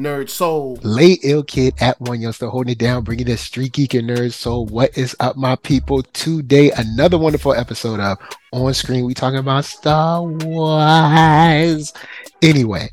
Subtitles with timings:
[0.00, 0.78] Nerd Soul.
[0.82, 4.32] Late Ill Kid at One Youngster holding it down, bringing the Street Geek and Nerd
[4.32, 4.64] Soul.
[4.66, 6.02] What is up, my people?
[6.02, 8.16] Today, another wonderful episode of
[8.52, 9.04] On Screen.
[9.04, 11.92] We talking about Star Wars.
[12.40, 12.88] Anyway,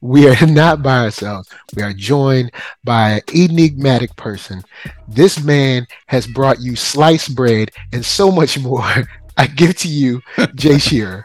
[0.00, 1.48] we are not by ourselves.
[1.74, 2.52] We are joined
[2.84, 4.62] by an enigmatic person.
[5.08, 9.08] This man has brought you sliced bread and so much more.
[9.36, 10.20] I give to you,
[10.54, 11.24] Jay Sherer.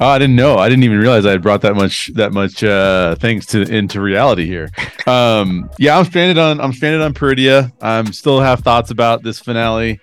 [0.00, 0.56] Oh, I didn't know.
[0.56, 4.00] I didn't even realize I had brought that much that much uh things to into
[4.00, 4.70] reality here.
[5.06, 7.70] Um yeah, I'm stranded on I'm stranded on Peridea.
[7.82, 10.00] I'm still have thoughts about this finale.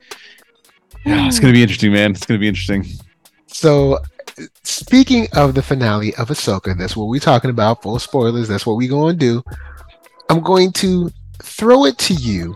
[1.04, 2.12] Yeah, it's gonna be interesting, man.
[2.12, 2.86] It's gonna be interesting.
[3.48, 4.00] So
[4.64, 7.82] speaking of the finale of Ahsoka, that's what we're talking about.
[7.82, 9.44] Full spoilers, that's what we're going to do.
[10.30, 11.10] I'm going to
[11.42, 12.56] throw it to you.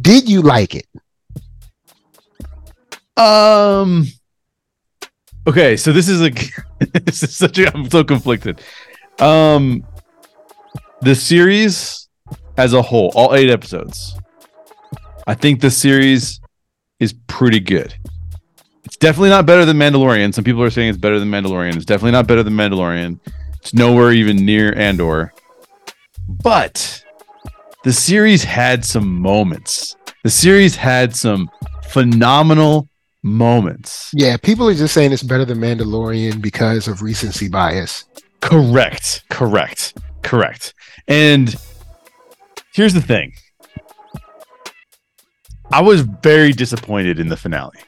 [0.00, 0.86] Did you like it?
[3.16, 4.06] Um
[5.48, 6.30] Okay, so this is a
[7.06, 8.60] this is such a I'm so conflicted.
[9.18, 9.82] Um
[11.00, 12.10] the series
[12.58, 14.14] as a whole, all eight episodes.
[15.26, 16.42] I think the series
[17.00, 17.94] is pretty good.
[18.84, 20.34] It's definitely not better than Mandalorian.
[20.34, 21.76] Some people are saying it's better than Mandalorian.
[21.76, 23.18] It's definitely not better than Mandalorian.
[23.62, 25.32] It's nowhere even near Andor.
[26.28, 27.02] But
[27.84, 29.96] the series had some moments.
[30.24, 31.48] The series had some
[31.84, 32.86] phenomenal
[33.22, 34.10] moments.
[34.14, 38.04] Yeah, people are just saying it's better than Mandalorian because of recency bias.
[38.40, 39.24] Correct.
[39.30, 39.98] Correct.
[40.22, 40.74] Correct.
[41.06, 41.54] And
[42.74, 43.32] here's the thing.
[45.72, 47.78] I was very disappointed in the finale.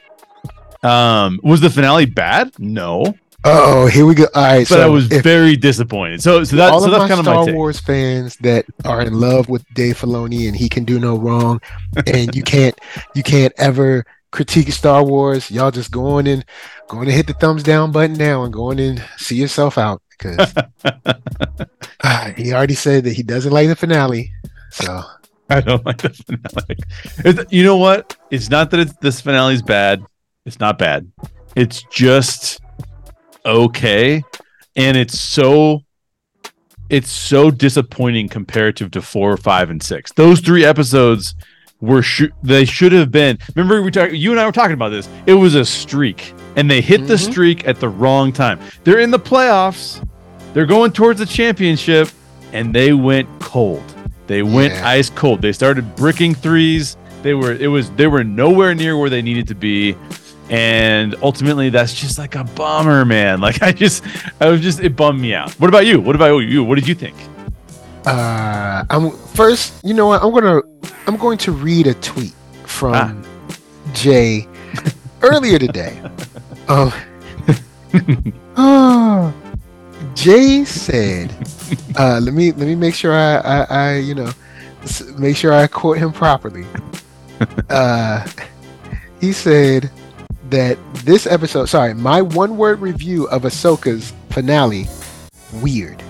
[0.83, 2.51] Um, was the finale bad?
[2.59, 3.15] No.
[3.43, 4.27] Oh, here we go.
[4.35, 6.21] All right, But so I was very disappointed.
[6.21, 7.53] So so that all so of that's my kind of Star my.
[7.53, 11.59] Wars fans that are in love with Dave Filoni and he can do no wrong,
[12.05, 12.79] and you can't
[13.15, 15.51] you can't ever critique Star Wars.
[15.51, 16.43] Y'all just going in,
[16.87, 20.53] going to hit the thumbs down button now and going in see yourself out because
[22.03, 24.31] uh, he already said that he doesn't like the finale.
[24.71, 25.01] So
[25.49, 27.29] I don't like the finale.
[27.29, 28.15] It's- you know what?
[28.29, 30.03] It's not that it's, this finale is bad.
[30.45, 31.11] It's not bad.
[31.55, 32.61] It's just
[33.45, 34.23] okay,
[34.75, 35.81] and it's so
[36.89, 40.11] it's so disappointing comparative to four, five, and six.
[40.13, 41.35] Those three episodes
[41.81, 43.37] were sh- they should have been.
[43.55, 44.13] Remember, we talked.
[44.13, 45.09] You and I were talking about this.
[45.25, 47.31] It was a streak, and they hit the Mhm.
[47.31, 48.59] streak at the wrong time.
[48.83, 50.01] They're in the playoffs.
[50.53, 52.09] They're going towards the championship,
[52.53, 53.83] and they went cold.
[54.27, 54.87] They went Yeah.
[54.87, 55.41] ice cold.
[55.41, 56.95] They started bricking threes.
[57.23, 59.95] They were it was they were nowhere near where they needed to be.
[60.49, 63.39] And ultimately that's just like a bummer, man.
[63.41, 64.03] Like I just
[64.39, 65.51] I was just it bummed me out.
[65.53, 65.99] What about you?
[65.99, 66.63] What about you?
[66.63, 67.15] What did you think?
[68.05, 69.73] Uh, I'm first.
[69.83, 70.23] You know what?
[70.23, 70.61] I'm gonna
[71.07, 72.33] I'm going to read a tweet
[72.65, 73.13] from Ah.
[73.93, 74.47] Jay
[75.21, 76.01] earlier today.
[76.67, 76.91] Um,
[78.57, 79.33] oh,
[80.15, 81.33] Jay said,
[81.97, 84.31] uh, "Let me let me make sure I, I, I you know
[85.17, 86.65] make sure I quote him properly."
[87.71, 88.23] Uh,
[89.19, 89.89] he said
[90.51, 94.87] that this episode, sorry, my one word review of Ahsoka's finale,
[95.53, 96.03] weird.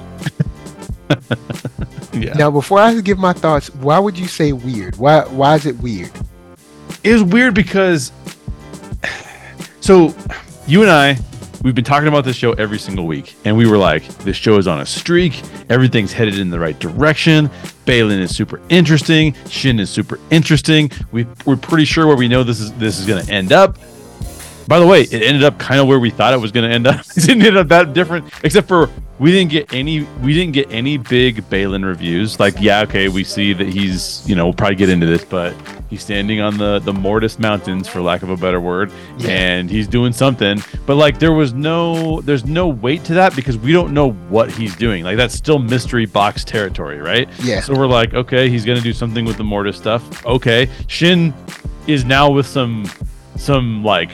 [2.13, 2.33] Yeah.
[2.33, 4.97] Now, before I give my thoughts, why would you say weird?
[4.97, 6.11] Why why is it weird?
[7.03, 8.11] It's weird because
[9.79, 10.13] so
[10.67, 11.17] you and I
[11.63, 14.57] we've been talking about this show every single week and we were like this show
[14.57, 17.49] is on a streak everything's headed in the right direction
[17.85, 22.43] Baylan is super interesting Shin is super interesting we, we're pretty sure where we know
[22.43, 23.77] this is this is going to end up
[24.71, 26.73] by the way it ended up kind of where we thought it was going to
[26.73, 27.05] end up.
[27.17, 28.89] It didn't end up that different except for
[29.19, 32.39] we didn't get any we didn't get any big Baylan reviews.
[32.39, 35.53] Like yeah okay we see that he's you know we'll probably get into this but
[35.89, 39.31] he's standing on the the Mortis mountains for lack of a better word Yeah.
[39.31, 40.61] and he's doing something.
[40.85, 44.49] But like there was no there's no weight to that because we don't know what
[44.53, 45.03] he's doing.
[45.03, 47.27] Like that's still mystery box territory right?
[47.43, 47.59] Yeah.
[47.59, 50.25] so we're like okay he's gonna do something with the Mortis stuff.
[50.25, 51.33] Okay Shin
[51.87, 52.89] is now with some
[53.35, 54.11] some like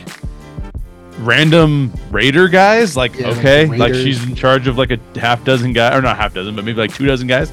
[1.19, 5.43] random raider guys like Yeah, okay the like she's in charge of like a half
[5.43, 7.51] dozen guys or not half dozen but maybe like two dozen guys.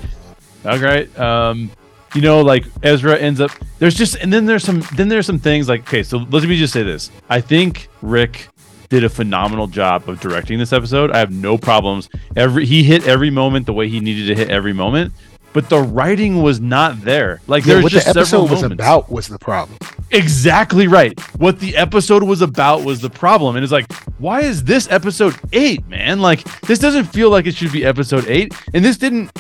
[0.65, 1.71] All right um
[2.15, 5.39] you know like ezra ends up there's just and then there's some then there's some
[5.39, 7.11] things like okay so let me just say this.
[7.29, 8.49] I think rick
[8.91, 11.11] did a phenomenal job of directing this episode.
[11.11, 12.09] I have no problems.
[12.37, 15.13] Every he hit every moment the way he needed to hit every moment
[15.55, 18.63] but the writing was not there like Yeah, there's what just the episode several was
[18.63, 18.75] moments.
[18.83, 19.79] about was the problem.
[20.11, 21.19] Exactly right.
[21.39, 23.57] What the episode was about was the problem.
[23.57, 26.21] And it's like, why is this episode eight, man?
[26.21, 28.53] Like, this doesn't feel like it should be episode eight.
[28.75, 29.33] And this didn't.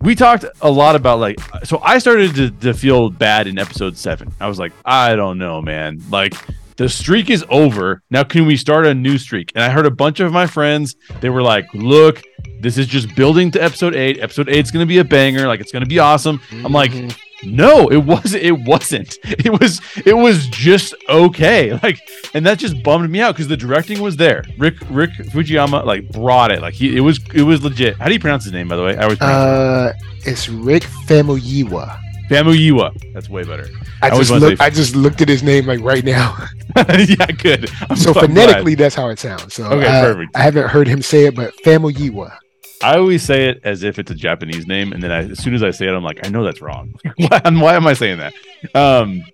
[0.00, 3.96] We talked a lot about like, so I started to, to feel bad in episode
[3.96, 4.32] seven.
[4.40, 6.00] I was like, I don't know, man.
[6.10, 6.34] Like,
[6.78, 8.02] the streak is over.
[8.10, 9.52] Now, can we start a new streak?
[9.54, 12.22] And I heard a bunch of my friends, they were like, look,
[12.60, 14.18] this is just building to episode eight.
[14.20, 15.46] Episode eight's going to be a banger.
[15.46, 16.40] Like, it's going to be awesome.
[16.64, 17.14] I'm like, Mhm.
[17.44, 18.42] no, it wasn't.
[18.42, 19.16] It wasn't.
[19.24, 19.80] It was.
[20.06, 21.78] It was just okay.
[21.82, 21.98] Like,
[22.34, 24.42] and that just bummed me out because the directing was there.
[24.58, 26.60] Rick Rick Fujiyama like brought it.
[26.62, 27.20] Like he, it was.
[27.34, 27.96] It was legit.
[27.98, 28.96] How do you pronounce his name, by the way?
[28.96, 29.92] I always uh,
[30.26, 31.96] it's Rick Famuyiwa.
[31.96, 32.28] it.
[32.30, 33.12] Famuyiwa.
[33.14, 33.68] That's way better.
[34.02, 34.60] I, I just looked.
[34.60, 36.36] I just looked at his name like right now.
[36.76, 37.70] yeah, good.
[37.88, 38.26] I'm so I'm glad.
[38.26, 39.54] phonetically, that's how it sounds.
[39.54, 40.36] So Okay, uh, perfect.
[40.36, 42.36] I haven't heard him say it, but Famuyiwa.
[42.82, 45.54] I always say it as if it's a Japanese name, and then I, as soon
[45.54, 46.94] as I say it, I'm like, I know that's wrong.
[47.16, 48.34] why, why am I saying that?
[48.74, 49.24] Um,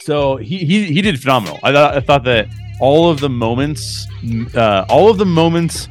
[0.00, 1.58] so he he he did phenomenal.
[1.62, 2.48] I thought I thought that
[2.80, 4.06] all of the moments,
[4.54, 5.88] uh, all of the moments,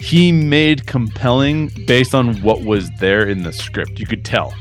[0.00, 4.00] he made compelling based on what was there in the script.
[4.00, 4.52] You could tell.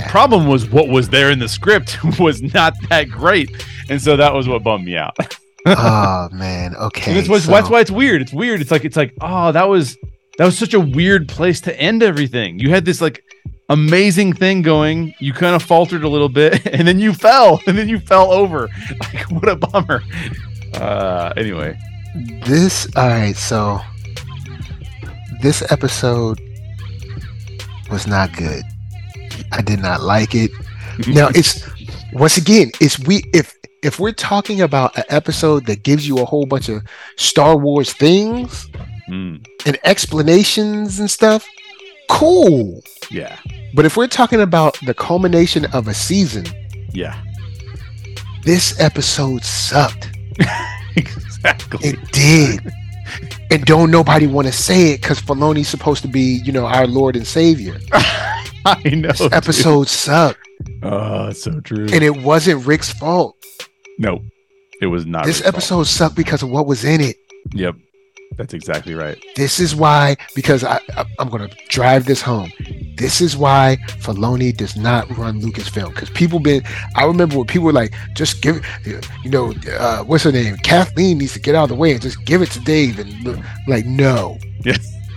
[0.00, 3.50] The problem was what was there in the script was not that great,
[3.88, 5.16] and so that was what bummed me out.
[5.66, 6.74] oh man.
[6.76, 7.14] Okay.
[7.14, 8.22] That's, why, so- that's why it's weird.
[8.22, 8.60] It's weird.
[8.60, 9.96] It's like it's like oh that was
[10.38, 12.58] that was such a weird place to end everything.
[12.60, 13.22] You had this like
[13.68, 15.14] amazing thing going.
[15.18, 18.30] You kind of faltered a little bit, and then you fell, and then you fell
[18.32, 18.68] over.
[19.00, 20.02] Like what a bummer.
[20.74, 21.76] Uh, anyway,
[22.46, 23.80] This all right, so
[25.42, 26.40] this episode
[27.90, 28.62] was not good.
[29.52, 30.50] I did not like it.
[31.06, 31.64] Now it's
[32.12, 36.24] once again, it's we if if we're talking about an episode that gives you a
[36.24, 36.82] whole bunch of
[37.16, 38.68] Star Wars things
[39.08, 41.46] Mm, and explanations and stuff,
[42.10, 42.82] cool.
[43.10, 43.36] yeah,
[43.74, 46.44] But if we're talking about the culmination of a season,
[46.92, 47.16] yeah,
[48.44, 50.10] this episode sucked.
[50.96, 51.88] exactly.
[51.88, 52.70] It did.
[53.50, 56.86] And don't nobody want to say it because Filoni's supposed to be, you know, our
[56.86, 57.78] Lord and Savior.
[58.84, 59.08] I know.
[59.08, 59.32] This dude.
[59.32, 60.40] episode sucked.
[60.82, 61.86] Oh, it's so true.
[61.92, 63.36] And it wasn't Rick's fault.
[63.98, 64.20] no,
[64.80, 65.24] it was not.
[65.24, 65.54] This Rick's fault.
[65.54, 67.16] episode sucked because of what was in it.
[67.54, 67.76] Yep,
[68.36, 69.16] that's exactly right.
[69.36, 72.50] This is why, because I, I I'm gonna drive this home.
[72.96, 75.90] This is why Filoni does not run Lucasfilm.
[75.94, 76.62] Because people been,
[76.96, 80.56] I remember when people were like, just give, you know, uh, what's her name?
[80.64, 82.98] Kathleen needs to get out of the way and just give it to Dave.
[82.98, 83.38] And look,
[83.68, 84.76] like, no, Yeah.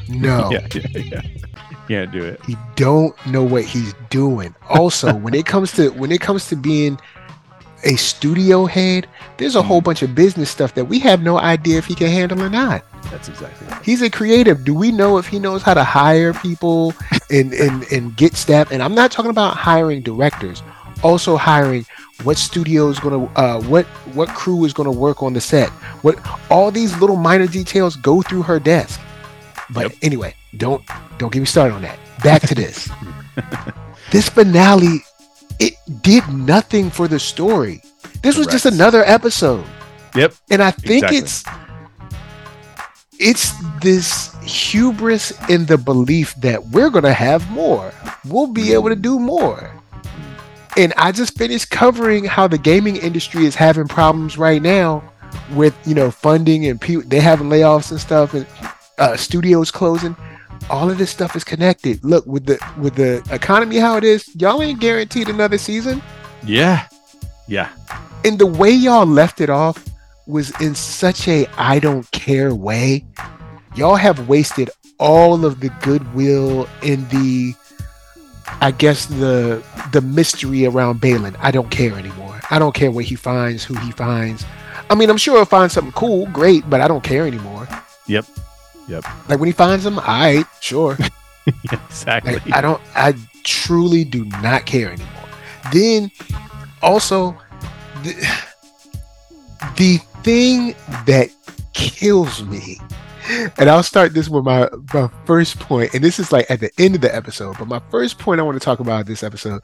[0.09, 1.21] no, Yeah, yeah, yeah.
[1.87, 2.43] Can't do it.
[2.45, 4.55] he don't know what he's doing.
[4.69, 6.99] Also, when it comes to when it comes to being
[7.83, 9.07] a studio head,
[9.37, 12.07] there's a whole bunch of business stuff that we have no idea if he can
[12.07, 12.85] handle or not.
[13.09, 13.83] That's exactly right.
[13.83, 14.63] He's a creative.
[14.63, 16.93] Do we know if he knows how to hire people
[17.31, 18.71] and and, and get staff?
[18.71, 20.61] And I'm not talking about hiring directors,
[21.03, 21.85] also hiring
[22.23, 25.69] what studio is gonna uh what what crew is gonna work on the set.
[26.03, 26.19] What
[26.51, 29.01] all these little minor details go through her desk.
[29.71, 29.93] But Yep.
[30.03, 30.83] anyway, don't
[31.17, 31.97] don't get me started on that.
[32.23, 32.89] Back to this.
[34.11, 34.99] this finale,
[35.59, 37.81] it did nothing for the story.
[38.21, 39.65] This was just another episode.
[40.15, 40.33] Yep.
[40.49, 41.17] And I think Exactly.
[41.17, 41.43] it's
[43.19, 47.93] it's this hubris in the belief that we're gonna have more.
[48.25, 49.71] We'll be able to do more.
[50.77, 55.03] And I just finished covering how the gaming industry is having problems right now
[55.53, 58.45] with you know funding and people they having layoffs and stuff and
[58.97, 60.15] uh, studios closing.
[60.69, 62.03] All of this stuff is connected.
[62.03, 66.01] Look with the with the economy how it is, y'all ain't guaranteed another season.
[66.45, 66.87] Yeah.
[67.47, 67.69] Yeah.
[68.23, 69.83] and the way y'all left it off
[70.27, 73.03] was in such a I don't care way.
[73.75, 74.69] Y'all have wasted
[74.99, 77.53] all of the goodwill in the
[78.61, 81.35] I guess the the mystery around Baylan.
[81.39, 82.39] I don't care anymore.
[82.49, 84.45] I don't care what he finds, who he finds.
[84.89, 87.67] I mean, I'm sure he'll find something cool, great, but I don't care anymore.
[88.07, 88.25] Yep.
[88.91, 89.05] Yep.
[89.29, 90.97] Like when he finds them, I sure.
[91.71, 92.33] exactly.
[92.33, 92.81] Like, I don't.
[92.93, 95.29] I truly do not care anymore.
[95.71, 96.11] Then,
[96.81, 97.37] also,
[98.03, 98.13] the,
[99.77, 101.29] the thing that
[101.73, 102.79] kills me,
[103.57, 106.69] and I'll start this with my my first point, and this is like at the
[106.77, 107.57] end of the episode.
[107.57, 109.63] But my first point I want to talk about this episode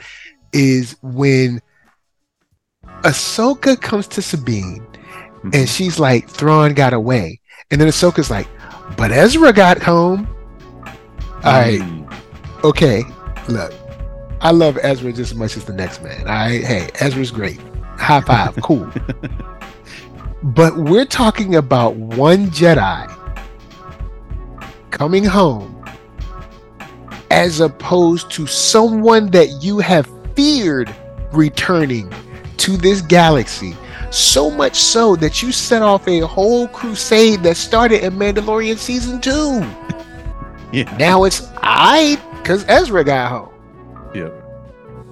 [0.53, 1.61] is when
[3.03, 4.87] Ahsoka comes to Sabine,
[5.43, 5.65] and mm-hmm.
[5.65, 8.47] she's like, "Thrawn got away," and then Ahsoka's like,
[8.95, 10.27] "But Ezra got home."
[11.43, 11.81] All right,
[12.63, 13.03] okay,
[13.47, 13.73] look,
[14.41, 16.27] I love Ezra just as much as the next man.
[16.27, 17.59] I hey, Ezra's great.
[17.97, 18.89] High five, cool.
[20.43, 23.13] but we're talking about one Jedi
[24.91, 25.73] coming home
[27.31, 30.93] as opposed to someone that you have feared
[31.31, 32.11] returning
[32.57, 33.75] to this galaxy.
[34.09, 39.21] So much so that you set off a whole crusade that started in Mandalorian season
[39.21, 39.65] two.
[40.73, 40.93] Yeah.
[40.97, 43.53] Now it's I because Ezra got home.
[44.13, 44.33] Yep.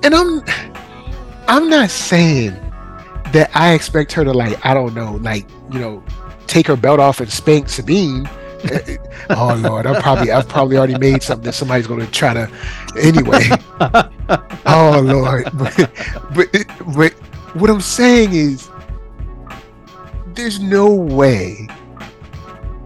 [0.03, 0.43] And I'm
[1.47, 2.51] I'm not saying
[3.31, 6.03] that I expect her to like, I don't know, like, you know,
[6.47, 8.29] take her belt off and spank Sabine.
[9.29, 12.51] oh Lord, I'm probably I've probably already made something that somebody's gonna try to
[12.99, 13.47] anyway.
[14.65, 15.45] oh Lord.
[15.53, 15.91] But,
[16.33, 16.49] but
[16.95, 17.13] but
[17.53, 18.69] what I'm saying is
[20.35, 21.67] there's no way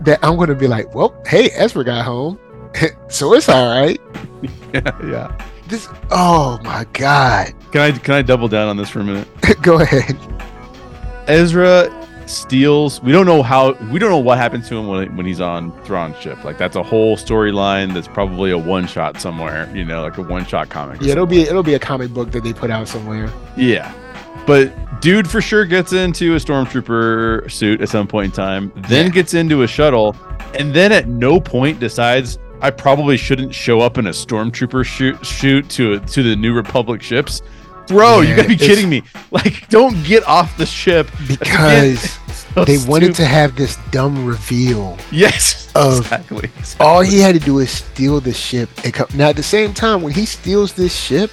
[0.01, 2.39] that I'm gonna be like, well, hey, Ezra got home.
[3.09, 3.99] so it's all right.
[4.73, 5.45] yeah, yeah.
[5.67, 7.53] This oh my god.
[7.71, 9.27] Can I can I double down on this for a minute?
[9.61, 10.17] Go ahead.
[11.27, 13.01] Ezra steals.
[13.01, 13.73] We don't know how.
[13.91, 16.43] We don't know what happens to him when when he's on Thrawn's ship.
[16.43, 17.93] Like that's a whole storyline.
[17.93, 19.69] That's probably a one shot somewhere.
[19.75, 21.01] You know, like a one shot comic.
[21.01, 23.31] Yeah, it'll be it'll be a comic book that they put out somewhere.
[23.55, 23.93] Yeah,
[24.49, 28.71] but dude for sure gets into a stormtrooper suit at some point in time.
[28.87, 30.15] Then gets into a shuttle,
[30.57, 32.39] and then at no point decides.
[32.59, 37.03] I probably shouldn't show up in a stormtrooper shoot shoot to to the New Republic
[37.03, 37.43] ships.
[37.87, 39.03] Bro, you gotta be kidding me!
[39.29, 42.01] Like, don't get off the ship Because
[42.55, 44.97] So they wanted to have this dumb reveal.
[45.11, 46.49] Yes, of- exactly.
[46.79, 48.69] All he had to do is steal the ship.
[48.83, 51.29] And come, now at the same time, when he steals this ship,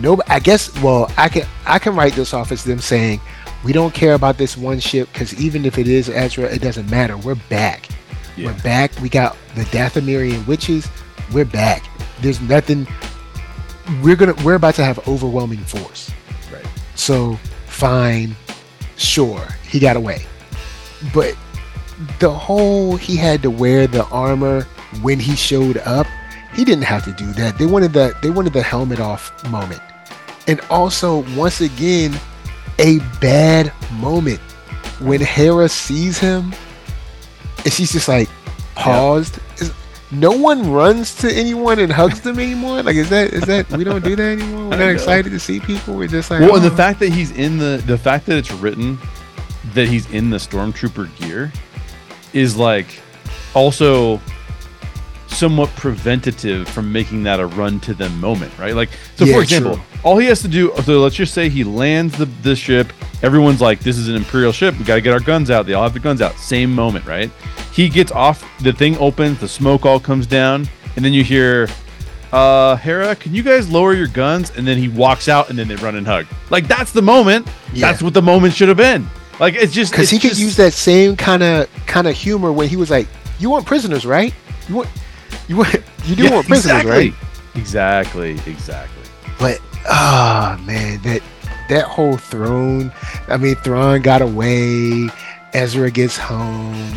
[0.00, 0.72] no, I guess.
[0.82, 3.20] Well, I can I can write this off as them saying,
[3.64, 6.90] "We don't care about this one ship because even if it is Ezra, it doesn't
[6.90, 7.16] matter.
[7.16, 7.88] We're back.
[8.36, 8.46] Yeah.
[8.46, 8.92] We're back.
[9.00, 10.88] We got the Dathomirian witches.
[11.32, 11.84] We're back.
[12.20, 12.86] There's nothing.
[14.02, 14.34] We're gonna.
[14.44, 16.10] We're about to have overwhelming force.
[16.52, 16.66] Right.
[16.94, 18.34] So fine,
[18.96, 20.26] sure, he got away.
[21.14, 21.36] But
[22.18, 24.62] the whole he had to wear the armor
[25.00, 26.06] when he showed up,
[26.54, 27.58] he didn't have to do that.
[27.58, 29.80] They wanted the they wanted the helmet off moment.
[30.46, 32.18] And also once again,
[32.78, 34.40] a bad moment
[35.00, 36.54] when Hera sees him
[37.64, 38.28] and she's just like
[38.74, 39.38] paused.
[39.58, 39.72] Is,
[40.10, 42.82] no one runs to anyone and hugs them anymore.
[42.82, 44.70] Like, is that is that we don't do that anymore?
[44.70, 45.94] We're not excited to see people.
[45.96, 48.38] We're just like, Well, and the "Oh." fact that he's in the the fact that
[48.38, 48.98] it's written
[49.74, 51.52] that he's in the stormtrooper gear
[52.32, 52.86] is like
[53.54, 54.18] also
[55.38, 58.74] somewhat preventative from making that a run to them moment, right?
[58.74, 59.82] Like, so Yeah, for example, true.
[60.02, 60.72] all he has to do.
[60.84, 62.92] So let's just say he lands the the ship.
[63.22, 64.78] Everyone's like, "This is an imperial ship.
[64.78, 66.36] We got to get our guns out." They all have the guns out.
[66.38, 67.30] Same moment, right?
[67.72, 68.44] He gets off.
[68.62, 69.38] The thing opens.
[69.40, 71.68] The smoke all comes down, and then you hear
[72.32, 74.52] uh Hera, can you guys lower your guns?
[74.56, 76.26] And then he walks out and then they run and hug.
[76.50, 77.46] Like that's the moment.
[77.72, 77.90] Yeah.
[77.90, 79.08] That's what the moment should have been.
[79.40, 82.52] Like it's just because he could just- use that same kind of kind of humor
[82.52, 83.06] when he was like,
[83.38, 84.34] "You want prisoners, right?
[84.68, 84.88] You want
[85.48, 85.64] you
[86.04, 86.90] you do Yeah, want prisoners, exactly.
[86.90, 87.14] right?"
[87.54, 89.02] Exactly, exactly.
[89.38, 91.22] But ah man, that
[91.68, 92.92] that whole Thrawn.
[93.28, 95.08] I mean, Thrawn got away.
[95.54, 96.94] Ezra gets home.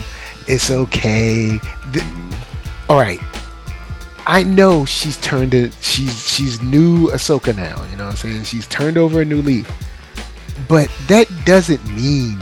[0.48, 1.58] It's okay.
[1.92, 2.06] The-
[2.90, 3.20] all right.
[4.28, 5.74] I know she's turned it.
[5.82, 7.84] She's she's new Ahsoka now.
[7.90, 8.44] You know what I'm saying?
[8.44, 9.70] She's turned over a new leaf.
[10.68, 12.38] But that doesn't mean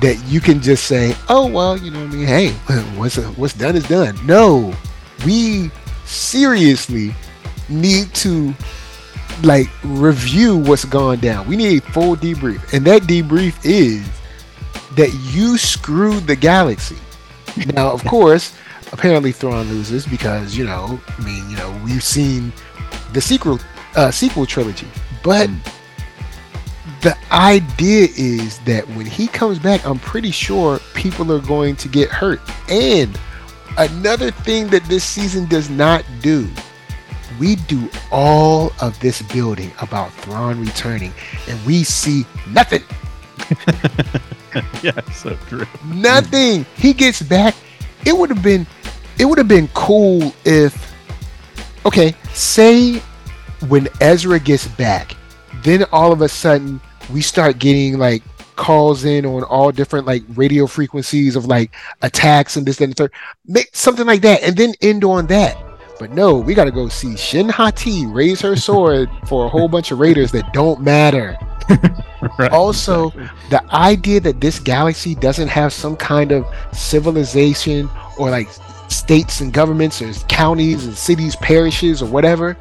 [0.00, 2.26] that you can just say, "Oh well, you know what I mean?
[2.26, 2.50] Hey,
[2.96, 4.74] what's what's done is done." No,
[5.24, 5.70] we
[6.04, 7.14] seriously
[7.68, 8.54] need to
[9.42, 11.46] like review what's gone down.
[11.46, 14.06] We need a full debrief, and that debrief is
[14.96, 16.96] that you screwed the galaxy.
[17.74, 18.56] Now, of course,
[18.92, 22.52] apparently Thrawn loses because you know, I mean, you know, we've seen
[23.12, 23.58] the sequel
[23.94, 24.88] uh, sequel trilogy,
[25.22, 25.48] but
[27.02, 31.88] the idea is that when he comes back, I'm pretty sure people are going to
[31.88, 32.40] get hurt.
[32.70, 33.18] And
[33.78, 36.48] another thing that this season does not do,
[37.38, 41.12] we do all of this building about Thrawn returning,
[41.48, 42.82] and we see nothing.
[44.82, 45.66] yeah, so true.
[45.84, 46.64] Nothing.
[46.76, 47.54] He gets back.
[48.04, 48.66] It would have been
[49.18, 50.94] it would have been cool if
[51.84, 52.98] okay, say
[53.68, 55.16] when Ezra gets back,
[55.62, 56.80] then all of a sudden
[57.12, 58.22] we start getting like
[58.56, 62.96] calls in on all different like radio frequencies of like attacks and this and the
[62.96, 63.12] third.
[63.46, 65.56] Make something like that and then end on that.
[65.98, 69.90] But no, we gotta go see Shin Hati raise her sword for a whole bunch
[69.92, 71.36] of raiders that don't matter.
[72.38, 73.28] Right, Also, exactly.
[73.50, 78.48] the idea that this galaxy doesn't have some kind of civilization or like
[78.88, 82.56] states and governments or counties and cities, parishes or whatever,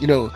[0.00, 0.32] you know,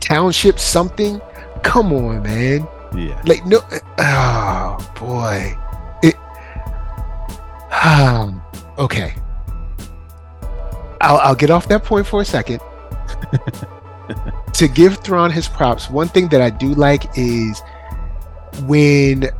[0.00, 1.20] townships, something.
[1.62, 2.66] Come on, man.
[2.94, 3.20] Yeah.
[3.26, 3.60] Like no,
[3.98, 5.56] oh boy,
[6.02, 6.16] it.
[7.84, 8.42] Um,
[8.78, 9.14] okay,
[11.00, 12.60] I'll I'll get off that point for a second.
[14.54, 17.60] to give Thrawn his props, one thing that I do like is
[18.64, 19.30] when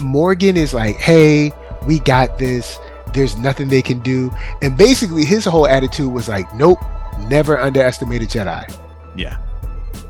[0.00, 1.52] Morgan is like, "Hey,
[1.86, 2.78] we got this.
[3.14, 4.30] There's nothing they can do,"
[4.62, 6.78] and basically his whole attitude was like, "Nope,
[7.28, 8.72] never underestimate a Jedi."
[9.16, 9.38] Yeah.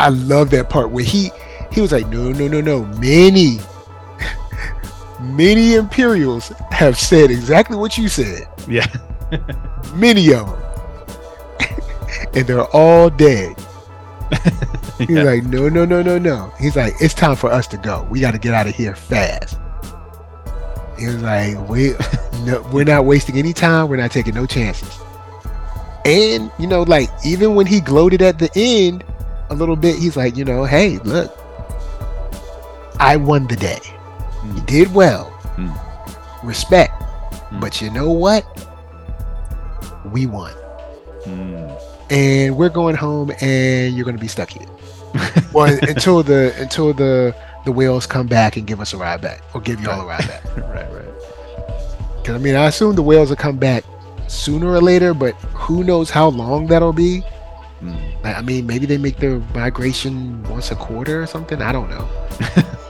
[0.00, 1.31] I love that part where he
[1.73, 2.85] He was like, no, no, no, no.
[2.99, 3.59] Many,
[5.21, 8.49] many Imperials have said exactly what you said.
[8.67, 8.87] Yeah.
[9.95, 10.63] Many of them.
[12.35, 13.55] and they're all dead.
[14.99, 15.23] He's Yeah.
[15.23, 16.53] like, no, no, no, no, no.
[16.59, 18.07] He's like, it's time for us to go.
[18.11, 19.59] We got to get out of here fast.
[20.99, 21.93] He was like, we,
[22.45, 23.89] no, we're not wasting any time.
[23.89, 24.99] We're not taking no chances.
[26.05, 29.05] And you know, like even when he gloated at the end
[29.51, 31.38] a little bit, he's like, you know, hey, look,
[32.99, 33.78] I won the day.
[34.45, 34.67] You Mm.
[34.67, 35.31] did well.
[35.57, 35.75] Mm.
[36.45, 36.93] Respect.
[37.50, 37.61] Mm.
[37.61, 38.45] But you know what?
[40.12, 40.52] We won
[41.26, 41.81] Mm.
[42.11, 44.67] and we're going home and you're going to be stuck here
[45.52, 47.35] well until the until the
[47.67, 50.26] the whales come back and give us a ride back or give y'all a ride
[50.26, 51.05] back right, right.
[52.23, 53.85] because i mean i assume the whales will come back
[54.28, 57.23] sooner or later but who knows how long that'll be
[57.83, 57.97] Mm.
[58.25, 62.09] i mean maybe they make their migration once a quarter or something i don't know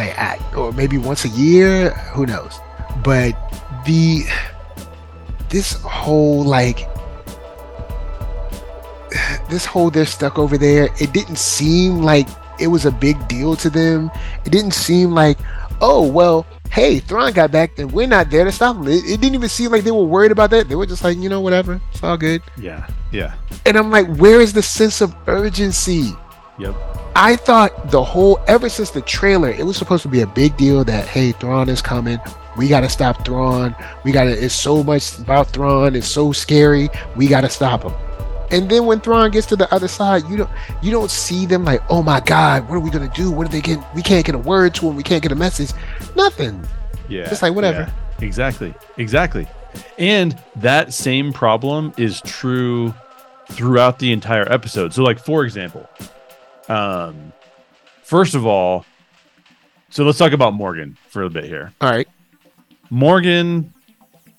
[0.00, 2.58] like I, or maybe once a year who knows?
[3.04, 3.32] But
[3.86, 4.24] the
[5.48, 6.88] this whole like
[9.50, 12.28] this whole they're stuck over there it didn't seem like
[12.60, 14.10] it was a big deal to them.
[14.44, 15.38] It didn't seem like
[15.80, 18.86] oh well hey Thrawn got back and we're not there to stop him.
[18.88, 20.68] It, it didn't even seem like they were worried about that.
[20.68, 21.80] They were just like you know whatever.
[21.92, 22.42] It's all good.
[22.56, 22.86] Yeah.
[23.12, 23.34] Yeah.
[23.66, 26.14] and i'm like where is the sense of urgency
[26.60, 26.74] Yep.
[27.16, 30.56] I thought the whole ever since the trailer, it was supposed to be a big
[30.56, 32.18] deal that hey, Thrawn is coming.
[32.56, 33.74] We gotta stop Thrawn.
[34.04, 34.32] We gotta.
[34.32, 35.96] It's so much about Thrawn.
[35.96, 36.88] It's so scary.
[37.16, 37.94] We gotta stop him.
[38.52, 40.50] And then when Thrawn gets to the other side, you don't
[40.82, 43.30] you don't see them like, oh my god, what are we gonna do?
[43.30, 43.78] What are they get?
[43.94, 44.96] We can't get a word to him.
[44.96, 45.70] We can't get a message.
[46.16, 46.66] Nothing.
[47.08, 47.28] Yeah.
[47.28, 47.90] Just like, whatever.
[48.18, 48.74] Yeah, exactly.
[48.96, 49.46] Exactly.
[49.98, 52.94] And that same problem is true
[53.50, 54.94] throughout the entire episode.
[54.94, 55.88] So, like, for example,
[56.70, 57.32] um,
[58.02, 58.84] first of all,
[59.90, 61.72] so let's talk about Morgan for a bit here.
[61.80, 62.08] All right.
[62.90, 63.72] Morgan,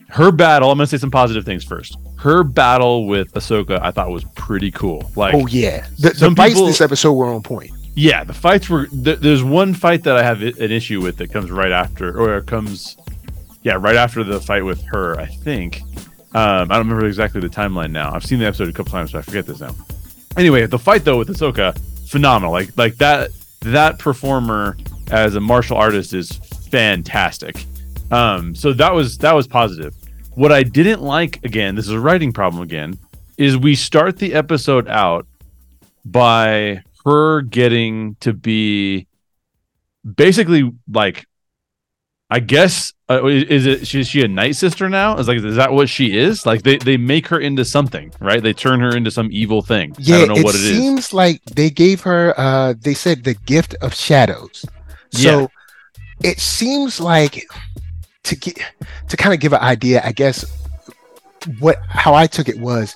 [0.10, 1.98] her battle, I'm going to say some positive things first.
[2.18, 5.12] Her battle with Ahsoka, I thought was pretty cool.
[5.16, 5.88] Like, Oh yeah.
[6.00, 7.72] The, the fights people- this episode were on point.
[7.96, 8.88] yeah, the fights were.
[8.88, 12.18] Th- there's one fight that I have i- an issue with that comes right after,
[12.20, 12.96] or comes,
[13.64, 15.20] yeah, right after the fight with her.
[15.20, 15.82] I think.
[16.34, 18.14] Um, I don't remember exactly the timeline now.
[18.14, 19.76] I've seen the episode a couple times, so I forget this now.
[20.38, 21.76] Anyway, the fight though with Ahsoka,
[22.12, 22.52] phenomenal.
[22.52, 24.78] Like like that that performer
[25.10, 26.32] as a martial artist is
[26.70, 27.66] fantastic.
[28.12, 29.96] Um, so that was that was positive.
[30.36, 32.98] What I didn't like again, this is a writing problem again,
[33.38, 35.26] is we start the episode out
[36.04, 39.08] by her getting to be
[40.16, 41.26] basically like
[42.32, 45.18] I guess uh, is it is she a night sister now?
[45.18, 46.46] Is like is that what she is?
[46.46, 48.42] Like they they make her into something, right?
[48.42, 49.94] They turn her into some evil thing.
[50.00, 50.78] Yeah, I don't know it what it is.
[50.78, 54.66] seems like they gave her uh they said the gift of shadows.
[55.12, 55.52] So
[56.24, 57.46] it seems like
[58.24, 58.58] to get
[59.10, 60.46] to kind of give an idea, I guess
[61.60, 62.96] what how I took it was,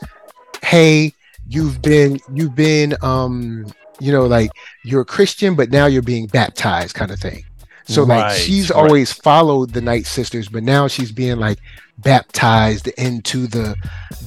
[0.63, 1.13] hey,
[1.49, 3.65] you've been you've been um
[3.99, 4.51] you know like
[4.85, 7.43] you're a Christian, but now you're being baptized kind of thing.
[7.87, 8.77] So like she's right.
[8.77, 11.59] always followed the Night Sisters, but now she's being like
[11.99, 13.75] baptized into the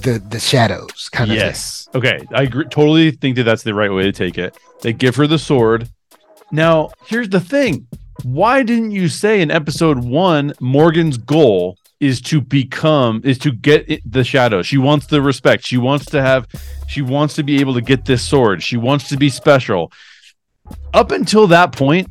[0.01, 1.47] the the shadows kind of thing.
[1.47, 1.88] Yes.
[1.94, 2.27] Okay.
[2.33, 4.57] I agree, totally think that that's the right way to take it.
[4.83, 5.88] They give her the sword.
[6.51, 7.87] Now, here's the thing.
[8.23, 14.01] Why didn't you say in episode one, Morgan's goal is to become, is to get
[14.11, 14.62] the shadow?
[14.62, 15.66] She wants the respect.
[15.66, 16.47] She wants to have,
[16.87, 18.62] she wants to be able to get this sword.
[18.62, 19.92] She wants to be special.
[20.94, 22.09] Up until that point,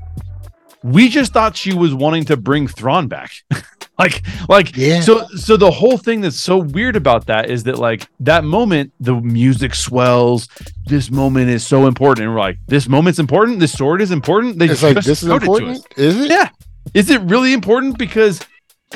[0.83, 3.31] we just thought she was wanting to bring Thrawn back.
[3.99, 5.01] like, like, Yeah.
[5.01, 8.93] so so the whole thing that's so weird about that is that like that moment
[8.99, 10.47] the music swells
[10.85, 14.59] this moment is so important and we're like this moment's important this sword is important
[14.59, 15.83] they It's like this is it important, us.
[15.97, 16.29] is it?
[16.29, 16.49] yeah
[16.93, 18.39] is it really important because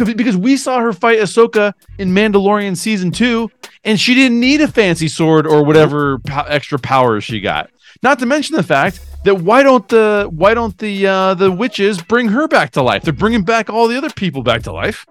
[0.06, 3.52] because we saw her fight Ahsoka in Mandalorian season 2
[3.84, 7.70] and she didn't need a fancy sword or whatever po- extra powers she got
[8.04, 12.02] not to mention the fact that why don't the why don't the uh the witches
[12.02, 15.06] bring her back to life they're bringing back all the other people back to life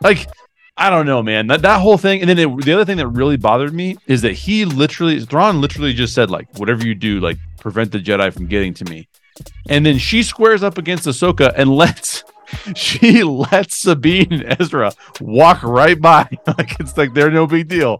[0.00, 0.28] like
[0.80, 1.48] I don't know, man.
[1.48, 4.22] That that whole thing, and then it, the other thing that really bothered me is
[4.22, 8.32] that he literally, Thrawn literally just said like, "Whatever you do, like prevent the Jedi
[8.32, 9.08] from getting to me."
[9.68, 12.22] And then she squares up against Ahsoka and lets
[12.76, 17.98] she lets Sabine and Ezra walk right by, like it's like they're no big deal.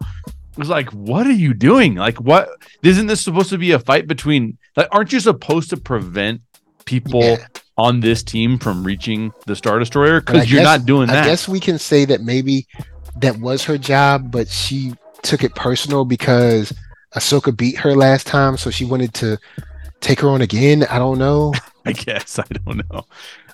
[0.59, 1.95] Was like, what are you doing?
[1.95, 2.49] Like, what?
[2.83, 4.59] Isn't this supposed to be a fight between?
[4.77, 6.41] Like, aren't you supposed to prevent
[6.85, 7.47] people Yeah.
[7.77, 10.21] on this team from reaching the Star Destroyer?
[10.21, 11.25] Because you're guess- not doing that.
[11.25, 12.67] I guess we can say that maybe
[13.21, 16.73] that was her job, but she took it personal because
[17.17, 19.39] Ahsoka beat her last time, so she wanted to
[20.01, 20.85] take her on again?
[20.91, 21.55] I don't know.
[21.87, 23.07] I guess I don't know.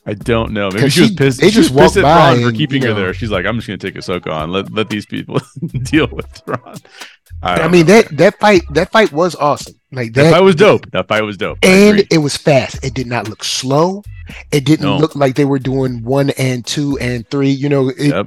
[0.06, 0.70] I don't know.
[0.70, 1.40] Maybe she was pissed.
[1.40, 3.14] they she just walked pissed at by Thrawn for keeping you her there.
[3.14, 4.50] She's like, I'm just gonna take Ahsoka on.
[4.50, 5.40] Let let these people
[5.84, 6.76] deal with Thrawn.
[7.42, 8.00] I, I mean know.
[8.02, 9.74] that that fight that fight was awesome.
[9.92, 10.90] Like that that, fight was dope.
[10.90, 11.58] That fight was dope.
[11.62, 12.84] And it was fast.
[12.84, 14.02] It did not look slow.
[14.52, 14.96] It didn't No.
[14.98, 17.50] look like they were doing one and two and three.
[17.50, 18.26] You know, it Yep.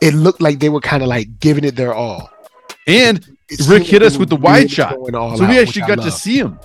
[0.00, 2.30] it looked like they were kind of like giving it their all.
[2.86, 4.94] And It Rick hit us with the wide shot.
[4.94, 6.58] so we actually got to see him.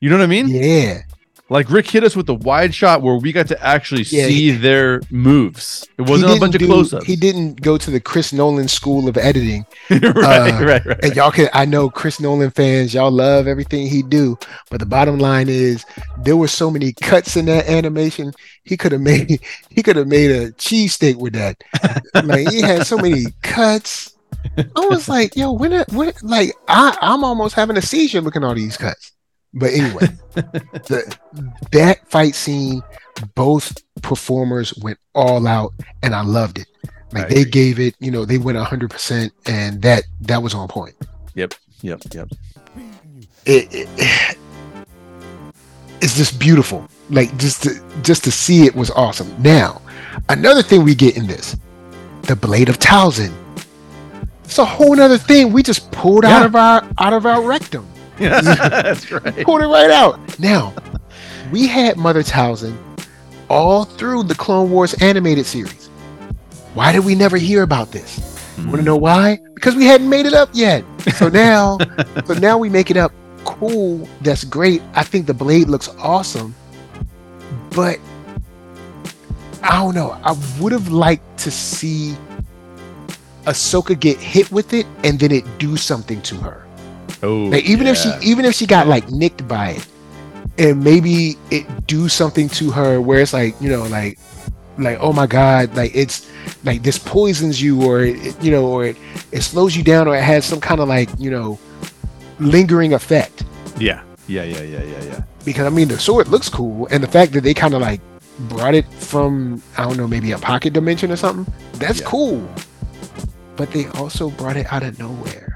[0.00, 0.48] You know what I mean?
[0.48, 1.02] Yeah,
[1.48, 4.50] Like Rick hit us with the wide shot where we got to actually Yeah, see
[4.50, 5.86] their moves.
[5.96, 7.06] It He wasn't a bunch of close-ups.
[7.06, 9.64] He didn't go to the Chris Nolan school of editing.
[9.90, 13.86] right, uh, right, right, And y'all can I know Chris Nolan fans, y'all love everything
[13.86, 14.36] he do,
[14.70, 15.84] but the bottom line is
[16.18, 18.32] there were so many cuts in that animation.
[18.64, 21.62] He could have made he could have made a cheesesteak with that.
[22.24, 24.16] like he had so many cuts.
[24.58, 28.46] I was like, yo, when when like I I'm almost having a seizure looking at
[28.48, 29.12] all these cuts.
[29.56, 31.16] But anyway, the,
[31.72, 32.82] that fight scene,
[33.34, 36.66] both performers went all out, and I loved it.
[37.12, 37.50] Like I they agree.
[37.50, 40.94] gave it, you know, they went hundred percent, and that that was on point.
[41.82, 42.28] Yep, yep.
[43.46, 44.38] It, it
[46.02, 46.86] it's just beautiful.
[47.08, 49.34] Like just to just to see it was awesome.
[49.42, 49.80] Now,
[50.28, 51.56] another thing we get in this,
[52.22, 53.32] the blade of Talzin.
[54.44, 57.86] It's a whole nother thing we just pulled out of our out of our rectum.
[58.18, 59.44] That's right.
[59.44, 60.38] pulled it right out.
[60.38, 60.74] Now,
[61.50, 62.76] we had Mother Talzin
[63.48, 65.88] all through the Clone Wars animated series.
[66.74, 68.18] Why did we never hear about this?
[68.56, 68.68] Hmm.
[68.68, 69.38] Want to know why?
[69.54, 70.84] Because we hadn't made it up yet.
[71.14, 71.78] So now,
[72.26, 73.12] so now we make it up.
[73.44, 74.08] Cool.
[74.22, 74.82] That's great.
[74.94, 76.54] I think the blade looks awesome.
[77.70, 78.00] But
[79.62, 80.18] I don't know.
[80.22, 82.16] I would have liked to see
[83.44, 86.65] Ahsoka get hit with it and then it do something to her.
[87.22, 89.86] Oh, Like, even if she even if she got like nicked by it,
[90.58, 94.18] and maybe it do something to her where it's like you know like
[94.78, 96.30] like oh my god like it's
[96.64, 98.96] like this poisons you or it, you know or it,
[99.32, 101.58] it slows you down or it has some kind of like you know
[102.38, 103.44] lingering effect.
[103.78, 105.20] Yeah, yeah, yeah, yeah, yeah, yeah.
[105.44, 108.00] because I mean the sword looks cool and the fact that they kind of like
[108.48, 112.06] brought it from I don't know maybe a pocket dimension or something that's Yeah.
[112.06, 112.48] cool.
[113.56, 115.55] But they also brought it out of nowhere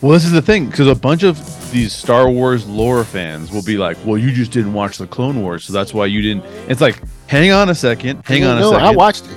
[0.00, 3.62] Well, this is the thing because a bunch of these Star Wars lore fans will
[3.62, 6.44] be like, "Well, you just didn't watch the Clone Wars, so that's why you didn't."
[6.68, 8.86] It's like, hang on a second, hang on a no second.
[8.86, 9.36] I watched it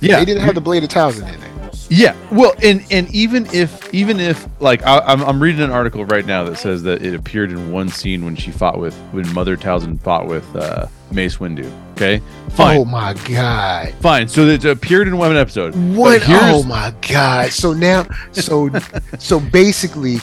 [0.00, 3.46] yeah, they didn't have the blade of Talzin in it Yeah, well, and and even
[3.52, 7.02] if even if like I, I'm I'm reading an article right now that says that
[7.02, 10.86] it appeared in one scene when she fought with when Mother Talzin fought with uh,
[11.12, 11.70] Mace Windu.
[11.92, 12.20] Okay,
[12.50, 13.92] fine, Oh my god!
[14.00, 14.28] fine.
[14.28, 15.74] So it appeared in one episode.
[15.94, 16.22] What?
[16.28, 17.50] Oh my god!
[17.52, 18.70] So now, so
[19.18, 20.16] so basically,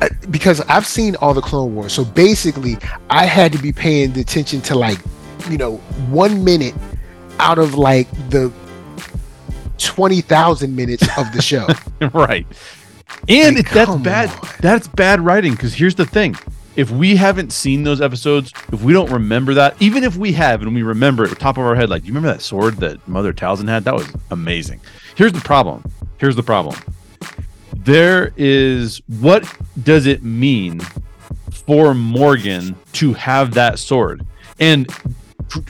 [0.00, 2.78] uh, because I've seen all the Clone Wars, so basically,
[3.10, 4.98] I had to be paying attention to like,
[5.50, 5.76] you know,
[6.08, 6.74] one minute
[7.40, 8.52] out of like the
[9.78, 11.66] twenty thousand minutes of the show.
[12.14, 12.46] right,
[13.28, 14.30] and Like, that's bad.
[14.30, 14.48] on.
[14.60, 15.52] That's bad writing.
[15.52, 16.36] Because here's the thing:
[16.78, 20.62] if we haven't seen those episodes, if we don't remember that, even if we have
[20.62, 23.32] and we remember it top of our head, like you remember that sword that Mother
[23.32, 23.82] Talzin had?
[23.82, 24.80] That was amazing.
[25.16, 25.82] Here's the problem.
[26.18, 26.76] Here's the problem.
[27.74, 30.78] There is what does it mean
[31.50, 34.24] for Morgan to have that sword?
[34.60, 34.88] And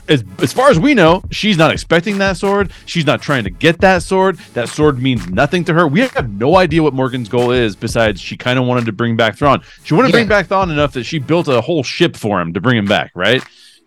[0.07, 2.71] as, as far as we know, she's not expecting that sword.
[2.85, 4.37] She's not trying to get that sword.
[4.53, 5.87] That sword means nothing to her.
[5.87, 9.15] We have no idea what Morgan's goal is besides she kind of wanted to bring
[9.15, 9.61] back Thrawn.
[9.83, 12.53] She wanted to bring back Thrawn enough that she built a whole ship for him
[12.53, 13.43] to bring him back, right?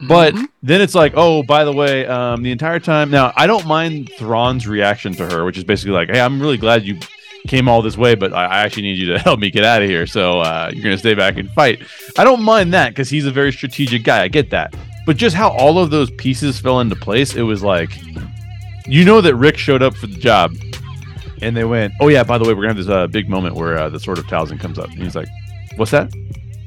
[0.08, 0.46] But Mhm.
[0.62, 3.10] then it's like, oh, by the way, um, the entire time.
[3.10, 6.56] Now, I don't mind Thrawn's reaction to her, which is basically like, hey, I'm really
[6.56, 6.98] glad you
[7.46, 9.82] came all this way, but I, I actually need you to help me get out
[9.82, 10.06] of here.
[10.06, 11.82] So uh, you're going to stay back and fight.
[12.18, 14.22] I don't mind that because he's a very strategic guy.
[14.22, 14.74] I get that.
[15.06, 17.90] But just how all of those pieces fell into place, it was like,
[18.86, 20.54] you know, that Rick showed up for the job.
[21.40, 23.28] And they went, oh, yeah, by the way, we're going to have this uh, big
[23.28, 24.90] moment where uh, the Sword of Talzin comes up.
[24.90, 25.28] And he's like,
[25.76, 26.12] what's that?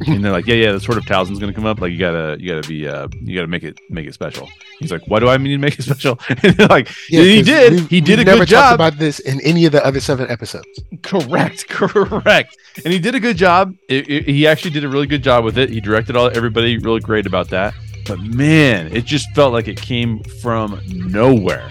[0.07, 1.79] and they're like, yeah, yeah, the Sword of Talzin's gonna come up.
[1.79, 4.49] Like, you gotta, you gotta be, uh, you gotta make it, make it special.
[4.79, 6.19] He's like, why do I need to make it special?
[6.43, 8.73] And they're like, Yeah, he did, we've- he did a never good talked job.
[8.75, 10.67] about this in any of the other seven episodes.
[11.01, 12.57] correct, correct.
[12.83, 13.73] And he did a good job.
[13.87, 15.69] It, it- he actually did a really good job with it.
[15.69, 17.73] He directed all everybody really great about that.
[18.05, 21.69] But man, it just felt like it came from nowhere.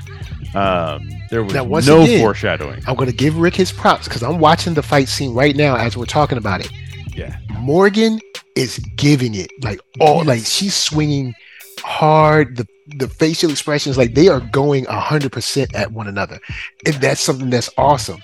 [0.54, 2.82] Um, there was Now, no again- foreshadowing.
[2.86, 5.76] I'm going to give Rick his props because I'm watching the fight scene right now
[5.76, 6.70] as we're talking about it.
[7.14, 8.20] Yeah, Morgan
[8.56, 11.34] is giving it like all like she's swinging
[11.80, 12.56] hard.
[12.56, 12.66] The
[12.98, 16.38] the facial expressions like they are going hundred percent at one another,
[16.86, 18.20] and that's something that's awesome.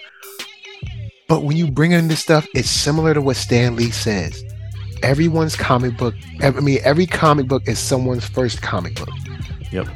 [1.29, 4.43] But when you bring in this stuff, it's similar to what Stan Lee says.
[5.03, 6.15] Everyone's comic book.
[6.41, 9.11] I mean, every comic book is someone's first comic book.
[9.73, 9.89] Yep.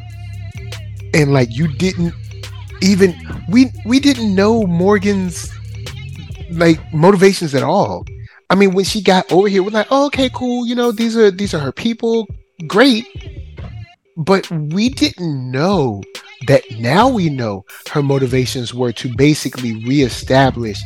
[1.13, 2.15] And like you didn't
[2.83, 3.15] even
[3.49, 5.51] we we didn't know Morgan's
[6.51, 8.05] like motivations at all.
[8.51, 10.67] I mean, when she got over here, we're like, oh, okay, cool.
[10.67, 12.27] You know, these are these are her people.
[12.67, 13.07] Great.
[14.17, 16.03] But we didn't know
[16.47, 20.81] that now we know her motivations were to basically reestablish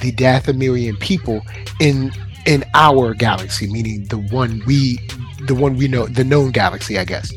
[0.00, 1.42] the Dathomirian people
[1.78, 2.10] in
[2.46, 4.98] in our galaxy, meaning the one we
[5.46, 7.32] the one we know, the known galaxy, I guess.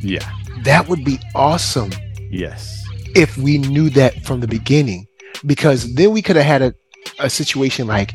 [0.00, 0.28] Yeah.
[0.64, 1.90] That would be awesome
[2.30, 2.84] Yes.
[3.14, 5.06] if we knew that from the beginning.
[5.46, 6.74] Because then we could have had a,
[7.20, 8.12] a situation like,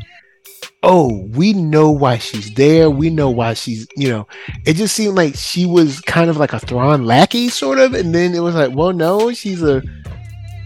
[0.84, 2.90] oh, we know why she's there.
[2.90, 4.28] We know why she's, you know,
[4.66, 7.94] it just seemed like she was kind of like a Thrawn lackey, sort of.
[7.94, 9.82] And then it was like, well, no, she's a,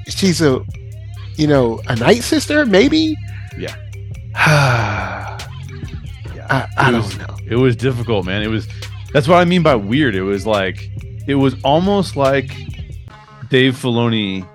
[0.07, 0.59] she's a,
[1.35, 3.15] you know, a night sister, maybe.
[3.57, 3.75] Yeah.
[6.49, 7.37] I, I It don't was- know.
[7.45, 8.41] It was difficult, man.
[8.43, 8.67] It was
[9.13, 10.15] that's what I mean by weird.
[10.15, 10.89] It was like
[11.27, 12.49] it was almost like
[13.49, 14.47] Dave Filoni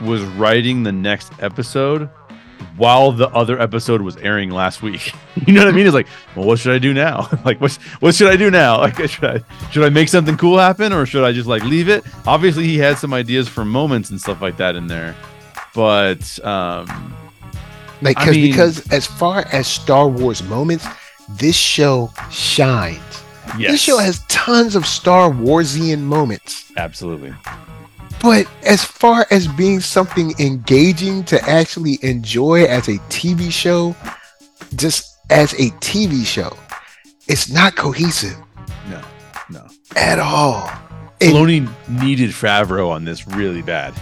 [0.00, 2.08] was writing the next episode
[2.76, 5.12] while the other episode was airing last week.
[5.46, 5.86] you know what I mean?
[5.86, 7.28] It's like, well, what should I do now?
[7.44, 8.78] like, what what should I do now?
[8.80, 11.88] Like, should I should I make something cool happen or should I just like leave
[11.88, 12.04] it?
[12.26, 15.14] Obviously, he had some ideas for moments and stuff like that in there,
[15.74, 17.14] but um,
[18.02, 20.86] Like, I cause, mean- because as far as Star Wars moments,
[21.28, 23.00] this show shines.
[23.58, 26.70] yes, This show has tons of Star Warsian moments.
[26.76, 27.32] absolutely.
[28.22, 33.96] But as far as being something engaging to actually enjoy as a TV show,
[34.76, 36.54] just as a TV show,
[37.28, 38.36] it's not cohesive
[38.90, 39.00] No,
[39.50, 39.66] no.
[39.96, 40.70] at all.
[41.20, 43.94] Filoni needed Favreau on this really bad.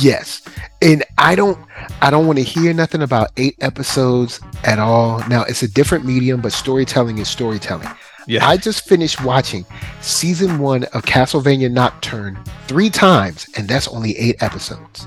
[0.00, 0.42] Yes.
[0.82, 1.58] And I don't
[2.00, 5.26] I don't want to hear nothing about eight episodes at all.
[5.28, 7.88] Now it's a different medium, but storytelling is storytelling.
[8.26, 9.64] Yeah, I just finished watching
[10.02, 15.06] season one of Castlevania Nocturne three times, and that's only eight episodes.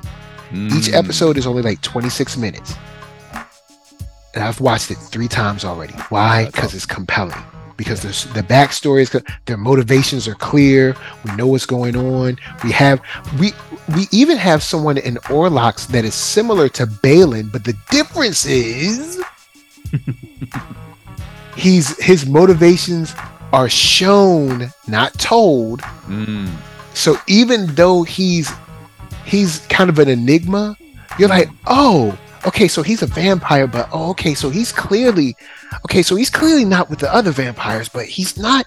[0.51, 0.93] Each Mm.
[0.95, 2.73] episode is only like 26 minutes.
[4.33, 5.93] And I've watched it three times already.
[6.09, 6.45] Why?
[6.45, 7.35] Because it's compelling.
[7.77, 10.95] Because there's the backstory is their motivations are clear.
[11.25, 12.37] We know what's going on.
[12.63, 13.01] We have
[13.39, 13.53] we
[13.95, 19.23] we even have someone in Orlox that is similar to Baylan, but the difference is
[21.57, 23.13] he's his motivations
[23.53, 25.81] are shown, not told.
[26.07, 26.49] Mm.
[26.93, 28.51] So even though he's
[29.25, 30.77] he's kind of an enigma,
[31.17, 35.35] you're like, oh, okay, so he's a vampire, but oh, okay, so he's clearly
[35.85, 38.65] okay, so he's clearly not with the other vampires, but he's not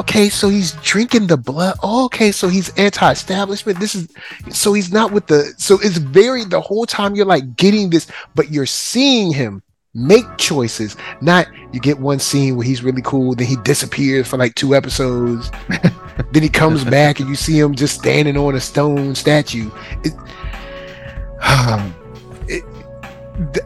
[0.00, 1.76] okay, so he's drinking the blood.
[1.82, 3.78] Oh, okay, so he's anti-establishment.
[3.78, 4.08] This is
[4.50, 8.06] so he's not with the so it's very the whole time you're like getting this,
[8.34, 9.62] but you're seeing him
[9.94, 10.96] make choices.
[11.20, 14.74] Not you get one scene where he's really cool, then he disappears for like two
[14.74, 15.50] episodes.
[16.32, 19.70] then he comes back and you see him just standing on a stone statue.
[20.04, 20.14] It, it,
[21.68, 21.94] um,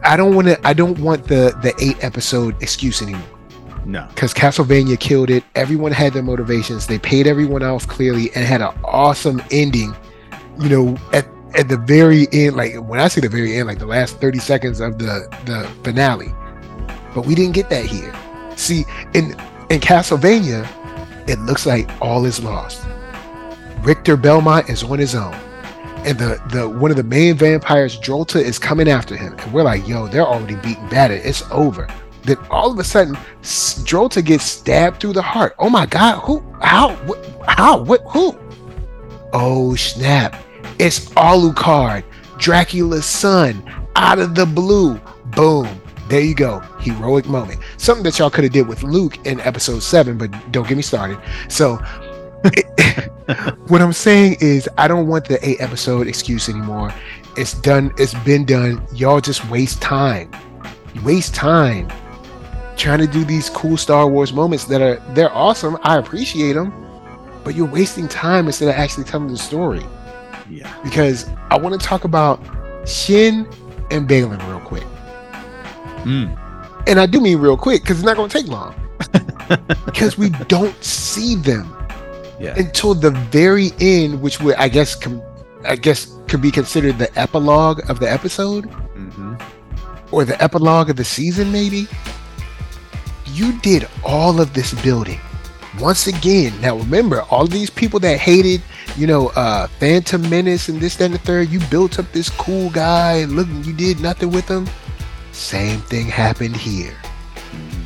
[0.03, 0.67] I don't want to.
[0.67, 3.21] I don't want the the eight episode excuse anymore
[3.85, 4.05] No.
[4.13, 5.43] because Castlevania killed it.
[5.55, 6.87] Everyone had their motivations.
[6.87, 9.95] They paid everyone off clearly and had an awesome ending.
[10.59, 13.79] You know, at at the very end, like when I say the very end, like
[13.79, 16.33] the last thirty seconds of the the finale.
[17.13, 18.13] But we didn't get that here.
[18.57, 19.31] See, in
[19.69, 20.67] in Castlevania,
[21.29, 22.85] it looks like all is lost.
[23.83, 25.35] Richter Belmont is on his own.
[26.03, 29.35] And the, the one of the main vampires, Drolta, is coming after him.
[29.37, 31.21] And we're like, yo, they're already beaten battered.
[31.23, 31.87] It's over.
[32.23, 35.55] Then all of a sudden, Drolta gets stabbed through the heart.
[35.59, 36.43] Oh my God, who?
[36.61, 36.95] How?
[37.05, 37.83] What, how?
[37.83, 38.01] What?
[38.09, 38.37] Who?
[39.33, 40.35] Oh snap!
[40.77, 42.03] It's Alucard,
[42.37, 43.63] Dracula's son,
[43.95, 44.99] out of the blue.
[45.27, 45.67] Boom.
[46.09, 46.59] There you go.
[46.79, 47.61] Heroic moment.
[47.77, 50.83] Something that y'all could have did with Luke in episode seven, but don't get me
[50.83, 51.17] started.
[51.47, 51.79] So
[53.67, 56.93] what I'm saying is I don't want the eight episode excuse anymore.
[57.37, 58.85] It's done, it's been done.
[58.93, 60.31] Y'all just waste time.
[60.93, 61.89] You waste time
[62.77, 65.77] trying to do these cool Star Wars moments that are they're awesome.
[65.83, 66.73] I appreciate them,
[67.43, 69.83] but you're wasting time instead of actually telling the story.
[70.49, 70.73] Yeah.
[70.83, 72.41] Because I want to talk about
[72.87, 73.47] Shin
[73.91, 74.85] and Baylan real quick.
[76.03, 76.37] Mm.
[76.87, 78.75] And I do mean real quick because it's not going to take long.
[79.85, 81.73] because we don't see them
[82.41, 82.55] Yeah.
[82.57, 85.21] until the very end, which would I guess com-
[85.65, 89.35] I guess could be considered the epilogue of the episode hmm
[90.11, 91.87] or the epilogue of the season, maybe.
[93.33, 95.19] You did all of this building
[95.79, 96.51] once again.
[96.59, 98.61] Now remember, all these people that hated,
[98.97, 102.29] you know, uh Phantom Menace and this, that, and the third, you built up this
[102.29, 104.67] cool guy and look, you did nothing with him.
[105.31, 106.95] Same thing happened here.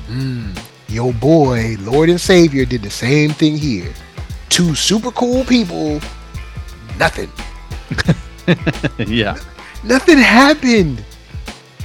[0.09, 3.93] Mm, Your boy, Lord and Savior, did the same thing here.
[4.49, 5.99] Two super cool people,
[6.97, 7.31] nothing.
[9.07, 9.37] yeah,
[9.83, 11.03] Nothing happened.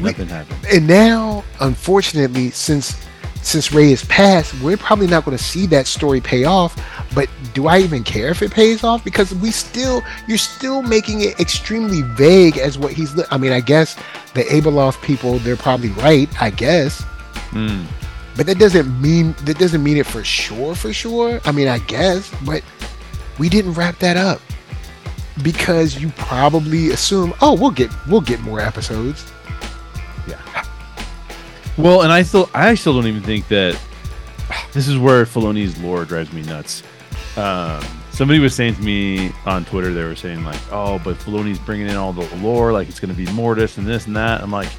[0.01, 0.65] nothing happened.
[0.73, 2.97] And now, unfortunately, since
[3.43, 6.77] since Ray is passed, we're probably not going to see that story pay off.
[7.15, 9.03] But do I even care if it pays off?
[9.03, 13.15] Because we still, you're still making it extremely vague as what he's.
[13.17, 13.97] li- I mean, I guess
[14.35, 16.29] the Abeloth people, they're probably right.
[16.43, 17.03] I guess,
[17.51, 17.85] Mm.
[18.41, 20.75] But that doesn't mean that doesn't mean it for sure.
[20.75, 21.43] For sure.
[21.45, 22.65] I mean, I guess, but
[23.39, 24.41] we didn't wrap that up
[25.43, 29.31] because you probably assume, oh, we'll get we'll get more episodes.
[30.27, 30.65] Yeah.
[31.77, 33.79] Well, and I still, I still don't even think that
[34.73, 36.83] this is where Filoni's lore drives me nuts.
[37.37, 41.59] Um, somebody was saying to me on Twitter, they were saying like, "Oh, but Filoni's
[41.59, 44.43] bringing in all the lore, like it's going to be Mortis and this and that."
[44.43, 44.71] I'm like,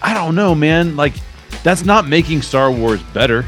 [0.00, 0.96] I don't know, man.
[0.96, 1.12] Like,
[1.62, 3.44] that's not making Star Wars better.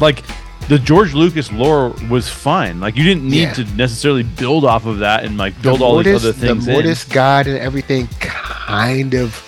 [0.00, 0.22] Like,
[0.68, 2.78] the George Lucas lore was fine.
[2.80, 3.52] Like, you didn't need Yeah.
[3.54, 6.64] to necessarily build off of that and like The build all Mortis- these other things
[6.66, 6.76] The in.
[6.76, 9.42] Mortis God and everything kind of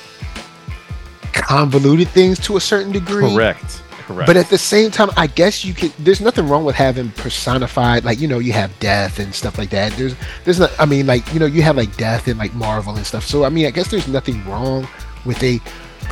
[1.32, 3.28] convoluted things to a certain degree.
[3.32, 3.82] Correct.
[4.06, 4.26] Correct.
[4.26, 5.92] But at the same time, I guess you could.
[5.98, 9.70] There's nothing wrong with having personified, like you know, you have death and stuff like
[9.70, 9.92] that.
[9.92, 10.72] There's, there's not.
[10.78, 13.24] I mean, like you know, you have like death and like Marvel and stuff.
[13.24, 14.88] So I mean, I guess there's nothing wrong
[15.24, 15.60] with a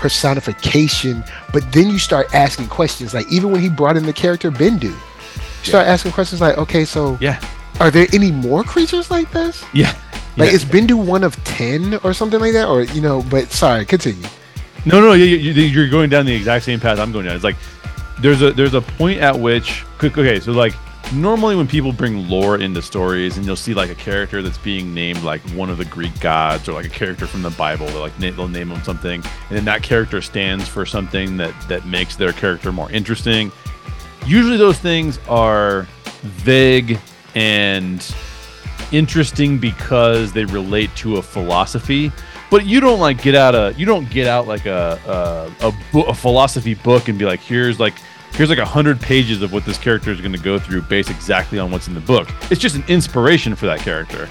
[0.00, 1.22] personification.
[1.52, 4.84] But then you start asking questions, like even when he brought in the character Bendu,
[4.90, 7.38] you start asking questions like, okay, so yeah.
[7.78, 9.62] are there any more creatures like this?
[9.74, 9.94] Yeah.
[10.36, 10.56] Like Yeah.
[10.56, 13.22] is Bendu one of ten or something like that, or you know?
[13.30, 14.26] But sorry, continue.
[14.86, 17.34] No, no, you, you, you're going down the exact same path I'm going down.
[17.34, 17.56] It's like
[18.20, 20.74] there's a there's a point at which okay, so like
[21.12, 24.94] normally when people bring lore into stories and you'll see like a character that's being
[24.94, 28.00] named like one of the Greek gods or like a character from the Bible, they'll
[28.00, 32.16] like they'll name them something, and then that character stands for something that that makes
[32.16, 33.50] their character more interesting.
[34.26, 35.86] Usually those things are
[36.22, 36.98] vague
[37.34, 38.14] and
[38.92, 42.10] interesting because they relate to a philosophy
[42.50, 46.00] but you don't like get out a you don't get out like a a, a,
[46.00, 47.94] a philosophy book and be like here's like
[48.32, 51.10] here's like a hundred pages of what this character is going to go through based
[51.10, 52.28] exactly on what's in the book.
[52.50, 54.28] It's just an inspiration for that character.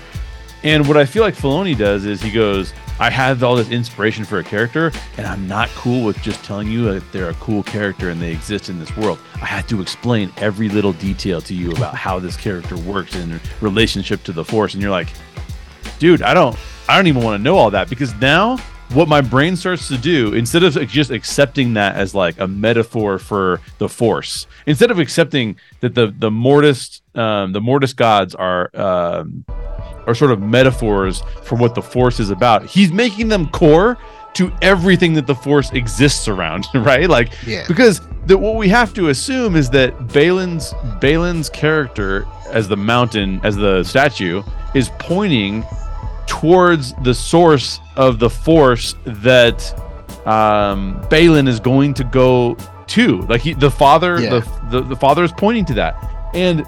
[0.63, 4.25] And what i feel like Filoni does is he goes i have all this inspiration
[4.25, 7.63] for a character and i'm not cool with just telling you that they're a cool
[7.63, 9.19] character and they exist in this world.
[9.35, 13.39] I had to explain every little detail to you about how this character works in
[13.61, 14.73] relationship to the force.
[14.73, 15.07] And you're like
[15.99, 16.57] dude i don't
[16.87, 18.57] i don't even want to know all that because now
[18.93, 23.19] what my brain starts to do instead of just accepting that as like a metaphor
[23.19, 28.69] for the force instead of accepting that the the mortis um, the mortis gods are
[28.75, 29.45] um,
[30.07, 33.97] are sort of metaphors for what the force is about he's making them core
[34.33, 37.65] to everything that the force exists around right like Yeah.
[37.67, 43.39] because the, what we have to assume is that Baylan's Baylan's character as the mountain
[43.43, 44.41] as the statue
[44.75, 45.63] is pointing
[46.29, 49.59] towards the source of the force that
[50.25, 52.55] um, Baylan is going to go
[52.87, 53.21] to.
[53.23, 54.29] Like he, the father, Yeah.
[54.39, 55.95] the, the the father is pointing to that,
[56.33, 56.65] and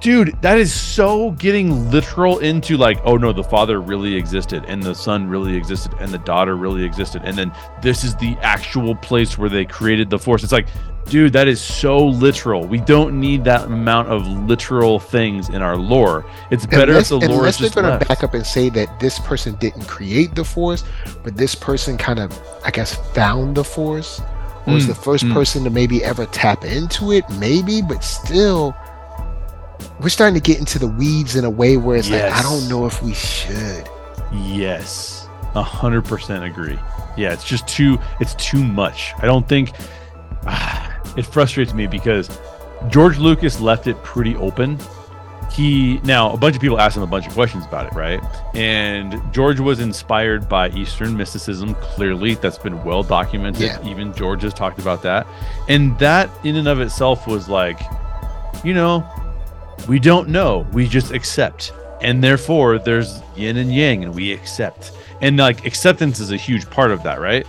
[0.00, 4.82] dude, that is so getting literal into like, oh no, the father really existed, and
[4.82, 8.94] the son really existed, and the daughter really existed, and then this is the actual
[8.94, 10.42] place where they created the force.
[10.44, 10.68] It's like.
[11.06, 12.66] Dude, that is so literal.
[12.66, 16.24] We don't need that amount of literal things in our lore.
[16.50, 18.70] It's better unless, if the lore is they're just going to back up and say
[18.70, 20.84] that this person didn't create the force,
[21.22, 22.32] but this person kind of,
[22.64, 24.20] I guess, found the force,
[24.66, 25.32] or was Mm, the first mm.
[25.32, 28.74] person to maybe ever tap into it, maybe, but still,
[30.00, 32.68] we're starting to get into the weeds in a way where it's like, I don't
[32.68, 33.88] know if we should.
[34.32, 36.78] Yes, a hundred percent agree.
[37.16, 39.12] Yeah, it's just too it's too much.
[39.18, 39.72] I don't think
[41.16, 42.38] it frustrates me because
[42.88, 44.78] George Lucas left it pretty open.
[45.50, 48.22] He now a bunch of people asked him a bunch of questions about it, right?
[48.54, 51.74] And George was inspired by Eastern mysticism.
[51.74, 53.62] Clearly, that's been well documented.
[53.62, 53.86] Yeah.
[53.86, 55.26] Even George has talked about that,
[55.68, 57.78] and that in and of itself was like,
[58.64, 59.06] you know,
[59.88, 60.66] we don't know.
[60.72, 61.72] We just accept.
[62.00, 64.92] And therefore there's yin and yang and we accept.
[65.20, 67.46] And like acceptance is a huge part of that, right?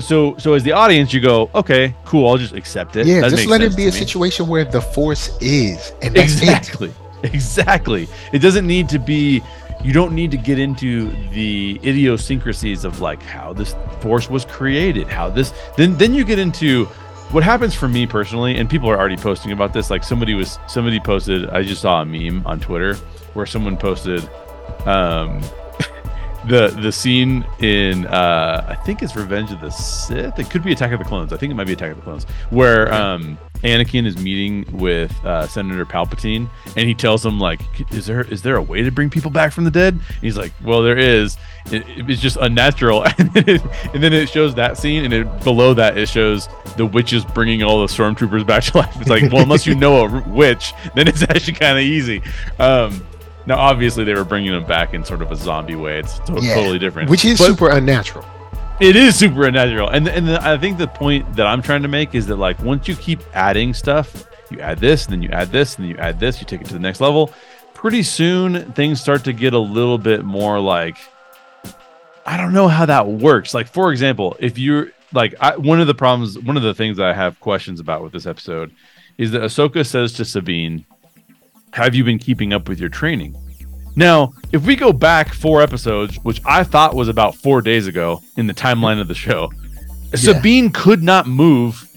[0.00, 3.06] So so as the audience you go, okay, cool, I'll just accept it.
[3.06, 3.90] Yeah, That just let it be a me.
[3.92, 6.48] situation where the force is, and that's it.
[6.48, 6.92] Exactly.
[7.24, 8.08] Exactly.
[8.32, 9.42] It doesn't need to be
[9.84, 15.06] you don't need to get into the idiosyncrasies of like how this force was created,
[15.06, 16.86] how this then then you get into
[17.30, 19.88] what happens for me personally, and people are already posting about this.
[19.88, 22.96] Like somebody was somebody posted, I just saw a meme on Twitter
[23.34, 24.28] where someone posted,
[24.84, 25.40] um,
[26.48, 30.38] the the scene in uh I think it's Revenge of the Sith.
[30.38, 31.32] It could be Attack of the Clones.
[31.32, 35.12] I think it might be Attack of the Clones, where um Anakin is meeting with
[35.24, 37.60] uh, Senator Palpatine, and he tells him like,
[37.92, 40.36] "Is there is there a way to bring people back from the dead?" And he's
[40.36, 41.36] like, "Well, there is.
[41.66, 43.62] It, it's just unnatural." and, then it,
[43.94, 47.62] and then it shows that scene, and it, below that it shows the witches bringing
[47.62, 48.96] all the stormtroopers back to life.
[49.00, 52.20] It's like, well, unless you know a witch, then it's actually kind of easy.
[52.58, 53.06] Um,
[53.46, 55.98] now, obviously, they were bringing them back in sort of a zombie way.
[55.98, 56.54] It's to- Yeah.
[56.54, 58.24] totally different, which is But- super unnatural.
[58.80, 61.88] it is super unnatural and and the, i think the point that i'm trying to
[61.88, 65.28] make is that like once you keep adding stuff you add this and then you
[65.28, 67.30] add this and then you add this you take it to the next level
[67.74, 70.96] pretty soon things start to get a little bit more like
[72.26, 75.86] i don't know how that works like for example if you're like I, one of
[75.86, 78.72] the problems one of the things i have questions about with this episode
[79.18, 80.86] is that ahsoka says to sabine
[81.72, 83.36] have you been keeping up with your training
[83.94, 88.22] now, if we go back four episodes, which I thought was about four days ago
[88.36, 89.50] in the timeline of the show,
[90.14, 91.88] Sabine could not move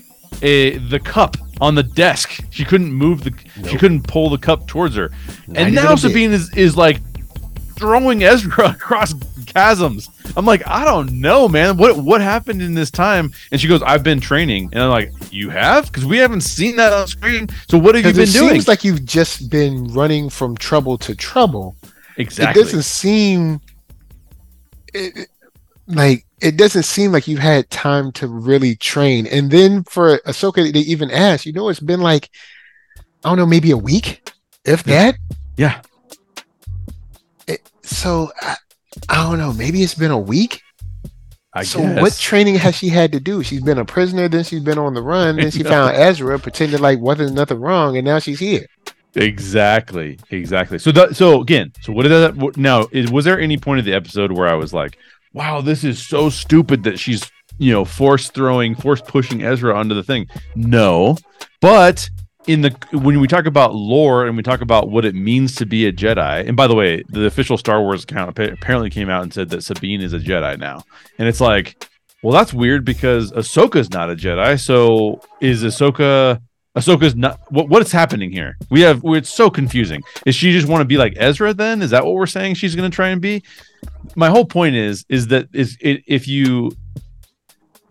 [0.42, 2.44] a, the cup on the desk.
[2.50, 3.34] She couldn't move the.
[3.70, 5.10] She couldn't pull the cup towards her.
[5.48, 5.96] Not and now.
[5.96, 7.00] Sabine is is like
[7.76, 9.14] throwing Ezra across
[9.56, 10.10] chasms.
[10.36, 11.78] I'm like, I don't know, man.
[11.78, 13.32] What what happened in this time?
[13.52, 14.70] And she goes, I've been training.
[14.74, 15.86] And I'm like, you have?
[15.88, 17.48] Because we haven't seen that on screen.
[17.70, 18.50] So what have you been it doing?
[18.50, 21.76] seems like you've just been running from trouble to trouble.
[22.18, 22.62] exactly.
[22.62, 23.62] It doesn't seem
[24.94, 25.30] it, it-
[25.88, 29.28] like it doesn't seem like you've had time to really train.
[29.28, 32.30] And then for Ahsoka, they even asked, you know, it's been like
[33.24, 34.30] I don't know, maybe a week,
[34.66, 35.16] if that.
[35.58, 35.82] yeah.
[37.84, 38.56] So I,
[39.10, 40.62] I don't know, maybe it's been a week.
[41.54, 42.02] I so guess.
[42.02, 43.42] what training has she had to do?
[43.42, 46.82] She's been a prisoner, then she's been on the run, then she found Ezra, pretended
[46.82, 48.66] like wasn't nothing wrong, and now she's here.
[49.16, 50.78] Exactly, exactly.
[50.78, 52.88] So that, so again, so what did that now?
[52.92, 54.98] Is, was there any point of the episode where I was like,
[55.34, 59.96] "Wow, this is so stupid that she's you know force throwing, force pushing Ezra onto
[59.96, 60.28] the thing"?
[60.56, 61.18] No,
[61.62, 62.10] but
[62.48, 65.66] in the when we talk about lore and we talk about what it means to
[65.66, 69.24] be a Jedi, and by the way, the official Star Wars account apparently came out
[69.24, 70.84] and said that Sabine is a Jedi now,
[71.18, 71.88] and it's like,
[72.22, 74.60] well, that's weird because Ahsoka's not a Jedi.
[74.60, 76.42] So is Ahsoka?
[76.76, 77.40] Ahsoka's not.
[77.52, 78.58] What what's happening here?
[78.70, 79.02] We have.
[79.04, 80.02] It's so confusing.
[80.26, 81.54] Is she just want to be like Ezra?
[81.54, 82.56] Then is that what we're saying?
[82.56, 83.44] She's going to try and be.
[84.16, 86.72] My whole point is is that is it, if you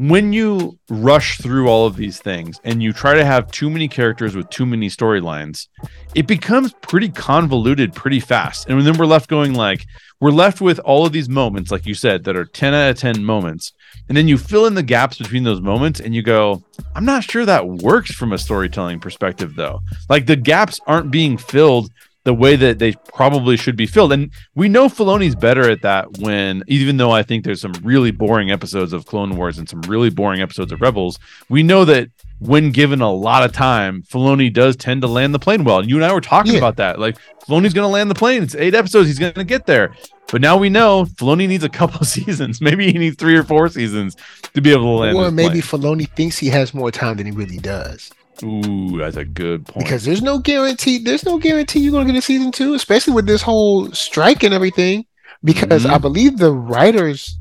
[0.09, 3.89] when you rush through all of these things and you try to have too many
[3.89, 5.69] characters with too many storylines,
[6.15, 8.69] it becomes pretty convoluted pretty fast.
[8.69, 9.87] And then we're left going like
[10.21, 12.99] we're left with all of these moments, like you said, that are 10 out of
[12.99, 13.73] 10 moments.
[14.09, 16.63] And then you fill in the gaps between those moments and you go,
[16.95, 19.81] I'm not sure that works from a storytelling perspective, though.
[20.09, 21.91] Like the gaps aren't being filled
[22.25, 24.13] the way that they probably should be filled.
[24.13, 28.11] And we know Filoni's better at that when, even though I think there's some really
[28.11, 31.19] boring episodes of Clone Wars and some really boring episodes of Rebels,
[31.51, 32.09] we know that
[32.41, 35.79] when given a lot of time, Filoni does tend to land the plane well.
[35.81, 36.59] And you and I were talking Yeah.
[36.59, 36.99] about that.
[36.99, 37.17] Like
[37.47, 38.43] Filoni's going to land the plane.
[38.43, 39.07] It's eight episodes.
[39.09, 39.95] He's going to get there.
[40.33, 42.61] But now we know Filoni needs a couple of seasons.
[42.61, 44.17] Maybe he needs three or four seasons
[44.55, 45.17] to be able to land.
[45.19, 45.83] Or maybe plane.
[45.83, 48.11] Filoni thinks he has more time than he really does.
[48.43, 49.87] Ooh, that's a good point.
[49.87, 50.99] Because there's no guarantee.
[50.99, 54.43] There's no guarantee you're going to get a season two, especially with this whole strike
[54.43, 55.07] and everything.
[55.43, 55.91] Because Mhm.
[55.91, 57.39] I believe the writers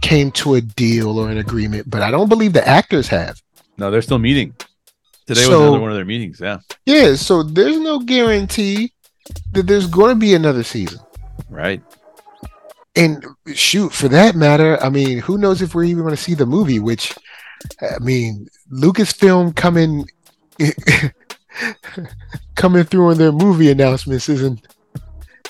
[0.00, 3.36] came to a deal or an agreement, but I don't believe the actors have.
[3.78, 4.54] no, they're still meeting.
[5.26, 6.38] Today was So- another one of their meetings.
[6.40, 6.58] Yeah.
[6.84, 8.92] Yeah, so there's no guarantee
[9.54, 10.98] that there's going to be another season.
[11.48, 11.82] Right.
[12.94, 16.34] And shoot, for that matter, I mean, who knows if we're even going to see
[16.34, 16.78] the movie?
[16.78, 17.14] Which,
[17.80, 20.08] I mean, Lucasfilm coming
[22.54, 24.66] coming through on their movie announcements isn't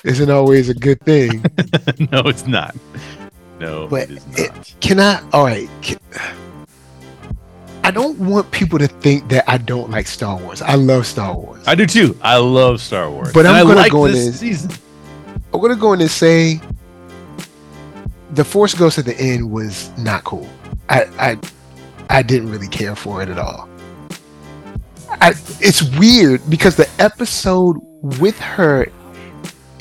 [0.03, 1.41] isn't always a good thing.
[2.11, 2.75] no, it's not.
[3.59, 4.75] No, But it is it-.
[4.81, 5.21] Can I?
[5.31, 5.69] All right.
[5.81, 5.97] Can,
[7.85, 10.61] I don't want people to think that I don't like Star Wars.
[10.61, 11.65] I love Star Wars.
[11.67, 12.17] I do too.
[12.21, 13.31] I love Star Wars.
[13.33, 14.71] But And I'm gonna like go in this and- season.
[15.53, 16.59] I'm gonna go in and say
[18.31, 20.49] the Force Ghost at the end was not cool.
[20.89, 21.37] I I
[22.13, 23.67] I didn't really care for it at all.
[25.09, 27.77] I, it's weird because the episode
[28.19, 28.85] with her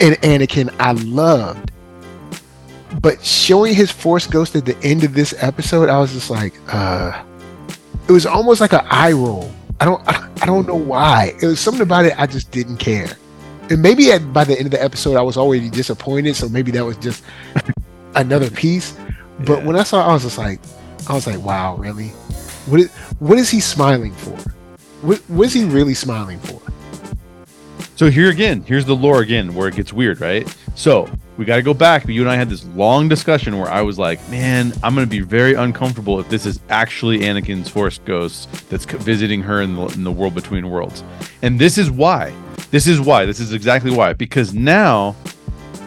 [0.01, 1.71] and Anakin I loved,
[3.01, 6.55] but showing his Force Ghost at the end of this episode, I was just like,
[6.73, 7.23] uh,
[8.09, 9.51] it was almost like an eye roll.
[9.81, 10.03] I don't
[10.43, 11.35] I don't know why.
[11.41, 13.09] It was something about it I just didn't care
[13.71, 16.71] and maybe at, by the end of the episode I was already disappointed, so maybe
[16.73, 17.25] that was just
[18.15, 18.97] another piece.
[19.41, 19.65] But Yeah.
[19.65, 20.61] when I saw, it, I was just like,
[21.09, 22.13] I was like, wow, really?
[22.67, 24.37] What is what is he smiling for?
[25.03, 26.61] What what is he really smiling for?
[27.97, 30.49] So here again, here's the lore again where it gets weird, right?
[30.75, 32.03] So we got to go back.
[32.05, 35.07] But you and I had this long discussion where I was like, man, I'm going
[35.07, 39.77] to be very uncomfortable if this is actually Anakin's Force ghost that's visiting her in
[39.77, 41.05] the, in the world between worlds.
[41.43, 42.33] And this is why.
[42.71, 43.27] This is why.
[43.27, 44.13] This is exactly why.
[44.13, 45.15] Because now,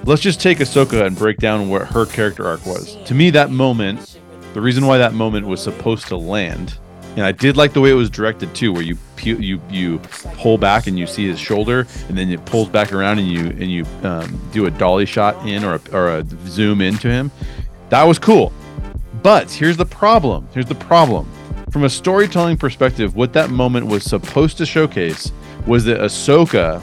[0.05, 2.95] let's just take Ahsoka and break down what her character arc was.
[3.05, 4.14] To me, that moment,
[4.55, 6.79] the reason why that moment was supposed to land
[7.15, 9.99] and I did like the way it was directed too, where you you you
[10.37, 13.45] pull back and you see his shoulder, and then it pulls back around and you
[13.45, 17.31] and you um, do a dolly shot in or a, or a zoom into him.
[17.89, 18.51] That was cool.
[19.23, 20.47] But here's the problem.
[20.53, 21.31] Here's the problem.
[21.71, 25.31] From a storytelling perspective, what that moment was supposed to showcase
[25.65, 26.81] was that Ahsoka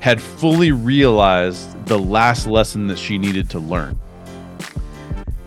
[0.00, 3.98] had fully realized the last lesson that she needed to learn.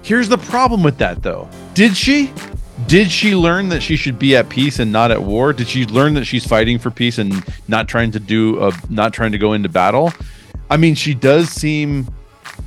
[0.08, 1.50] Here's the problem with that, though.
[1.74, 2.32] Did she?
[2.88, 5.52] Did she learn that she should be at peace and not at war?
[5.52, 9.14] Did she learn that she's fighting for peace and not trying to do a, not
[9.14, 10.14] trying to go into battle?
[10.70, 12.08] I mean, she does seem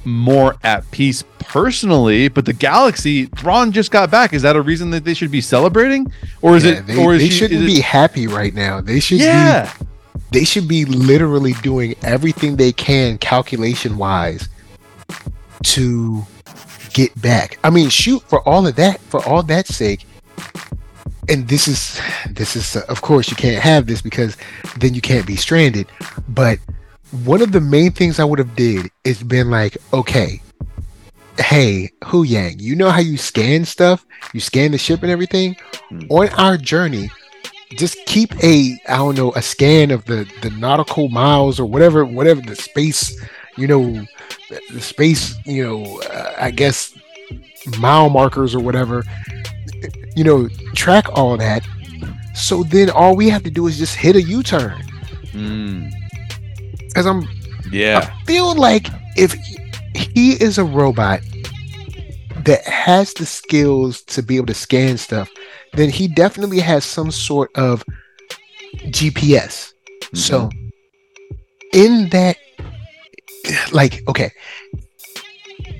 [0.04, 4.34] more at peace personally, but the galaxy, Thrawn just got back.
[4.34, 6.12] Is that a reason that they should be celebrating,
[6.42, 6.86] or is Yeah, it?
[6.88, 8.82] they, or is they she- shouldn't is it- be happy right now.
[8.82, 9.86] They should Yeah, be
[10.32, 14.48] they should be literally doing everything they can calculation wise
[15.62, 16.26] to
[16.92, 17.58] get back.
[17.64, 20.06] I mean, shoot for all of that, for all that sake.
[21.28, 24.36] And this is this is uh, of course you can't have this because
[24.78, 25.86] then you can't be stranded.
[26.28, 26.58] But
[27.24, 30.40] one of the main things I would have did is been like, okay,
[31.38, 34.04] hey, Huyang, you know how you scan stuff?
[34.32, 35.56] You scan the ship and everything?
[35.88, 36.00] Hmm.
[36.08, 37.10] On our journey,
[37.76, 42.04] just keep a I don't know, a scan of the the nautical miles or whatever
[42.04, 43.18] whatever the space,
[43.56, 44.04] you know,
[44.70, 46.96] the space, you know, uh, I guess
[47.78, 49.04] mile markers or whatever.
[50.16, 51.66] You know, track all that.
[52.34, 54.82] So then all we have to do is just hit a U-turn.
[55.32, 55.92] Mm,
[56.94, 57.28] Cuz I'm
[57.70, 59.32] yeah, I feel like if
[59.94, 61.20] he is a robot
[62.44, 65.30] that has the skills to be able to scan stuff,
[65.74, 67.84] then he definitely has some sort of
[68.86, 69.72] GPS.
[70.14, 70.50] So,
[71.72, 72.36] in that,
[73.72, 74.30] like, okay,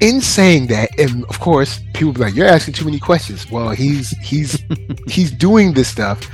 [0.01, 3.71] in saying that, and of course, people be like, "You're asking too many questions." Well,
[3.71, 4.59] he's he's
[5.07, 6.29] he's doing this stuff,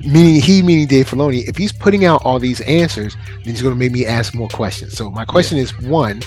[0.00, 1.46] meaning he, meaning Dave Filoni.
[1.48, 4.48] If he's putting out all these answers, then he's going to make me ask more
[4.48, 4.96] questions.
[4.96, 6.22] So, my question is: one,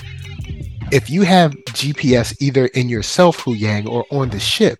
[0.92, 4.78] if you have GPS either in yourself, Huyang, or on the ship,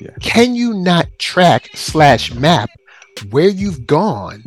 [0.00, 0.10] Yeah.
[0.20, 2.70] can you not track slash map
[3.30, 4.42] where you've gone?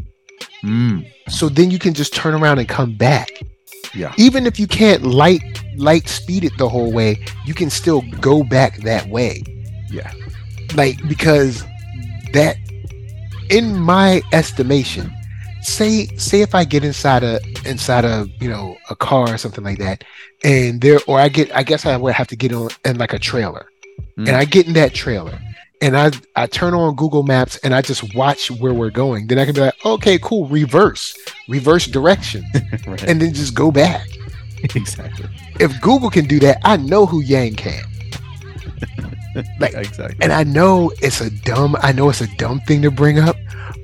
[0.63, 3.29] Mm, so then you can just turn around and come back
[3.95, 4.13] Yeah.
[4.17, 5.41] even if you can't light
[5.77, 9.43] light speed it the whole way you can still go back that way
[9.89, 10.11] Yeah.
[10.75, 11.63] like because
[12.33, 12.57] that
[13.49, 15.11] in my estimation
[15.61, 19.63] say say if i get inside a inside a you know a car or something
[19.63, 20.03] like that
[20.43, 23.13] and there or i get i guess i would have to get on in like
[23.13, 23.67] a trailer
[24.17, 24.27] Mm.
[24.27, 25.37] and i get in that trailer
[25.81, 29.27] and I I turn on Google Maps and I just watch where we're going.
[29.27, 31.15] Then I can be like, okay, cool, reverse,
[31.47, 32.43] reverse direction,
[32.87, 33.03] right.
[33.03, 34.07] and then just go back.
[34.75, 35.27] exactly.
[35.59, 37.83] If Google can do that, I know Huyang can.
[39.59, 40.15] Like, exactly.
[40.21, 43.35] And I know it's a dumb, I know it's a dumb thing to bring up,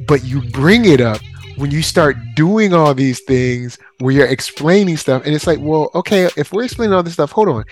[0.08, 1.20] but you bring it up
[1.62, 5.92] when you start doing all these things where you're explaining stuff, and it's like, well,
[5.94, 7.64] okay, if we're explaining all this stuff, hold on,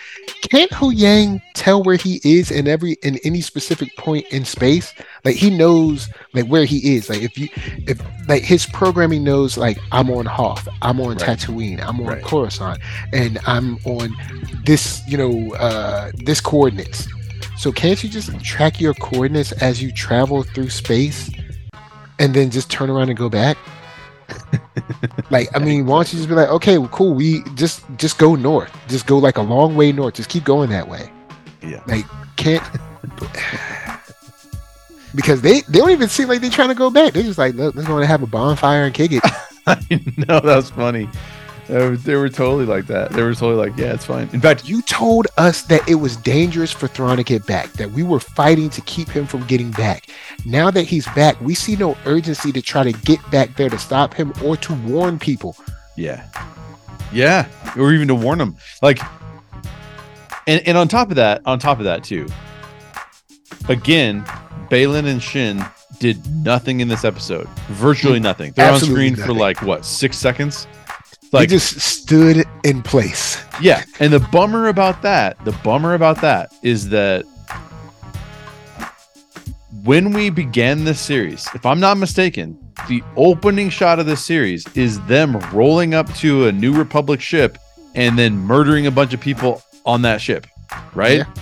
[0.43, 4.93] can't Huyang tell where he is in every in any specific point in space?
[5.25, 7.09] Like he knows like where he is.
[7.09, 7.49] Like if you
[7.87, 11.39] if like his programming knows like I'm on Hoth, I'm on Right.
[11.39, 12.23] Tatooine, I'm on Right.
[12.23, 12.79] Coruscant,
[13.11, 14.15] and I'm on
[14.65, 17.07] this, you know, uh this coordinates.
[17.57, 21.31] So can't you just track your coordinates as you travel through space
[22.19, 23.57] and then just turn around and go back?
[25.29, 28.17] Like, I mean, why don't you just be like, okay, well, cool, we just just
[28.17, 28.71] go north.
[28.87, 30.15] Just go like a long way north.
[30.15, 31.11] Just keep going that way.
[31.61, 31.83] Yeah.
[31.87, 32.05] Like,
[32.35, 32.63] can't
[35.15, 37.13] because they they don't even seem like they're trying to go back.
[37.13, 39.23] They're just like, Look, let's go and have a bonfire and kick it.
[39.67, 39.77] I
[40.17, 41.09] know that was funny.
[41.69, 43.11] They were, totally like that.
[43.11, 44.27] They were totally like, yeah, it's fine.
[44.33, 47.91] In fact, You told us that it was dangerous for Thrawn to get back, that
[47.91, 50.07] we were fighting to keep him from getting back.
[50.45, 53.77] Now that he's back, we see no urgency to try to get back there to
[53.77, 55.55] stop him or to warn people.
[55.95, 56.27] Yeah.
[57.13, 57.47] Yeah.
[57.77, 58.57] Or even to warn them.
[58.81, 58.99] Like
[60.49, 62.27] and, and on top of that, on top of that too,
[63.67, 64.23] again,
[64.71, 65.63] Baylan and Shin
[65.99, 67.47] did nothing in this episode.
[67.67, 68.53] Virtually nothing.
[68.53, 70.65] They're Absolutely on screen for like what, six seconds?
[71.31, 73.43] Like just stood in place.
[73.61, 73.83] yeah.
[73.99, 77.23] And the bummer about that, the bummer about that is that
[79.83, 82.57] when we began this series, if I'm not mistaken,
[82.87, 87.57] the opening shot of this series is them rolling up to a New Republic ship
[87.95, 90.47] and then murdering a bunch of people on that ship,
[90.93, 91.19] right?
[91.19, 91.33] Yeah.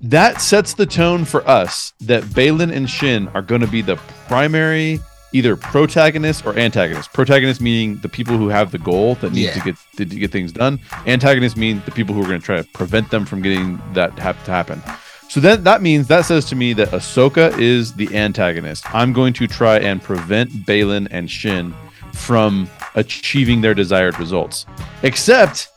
[0.00, 3.96] That sets the tone for us that Baylan and Shin are going to be the
[4.28, 5.00] primary
[5.32, 7.12] either protagonist or antagonist.
[7.12, 9.54] Protagonist meaning the people who have the goal that need Yeah.
[9.54, 10.78] to get to get things done.
[11.06, 14.18] Antagonist mean the people who are going to try to prevent them from getting that
[14.18, 14.82] have to happen.
[15.28, 18.84] So then that means that says to me that Ahsoka is the antagonist.
[18.94, 21.74] I'm going to try and prevent Baylan and Shin
[22.14, 24.64] from achieving their desired results.
[25.02, 25.68] Except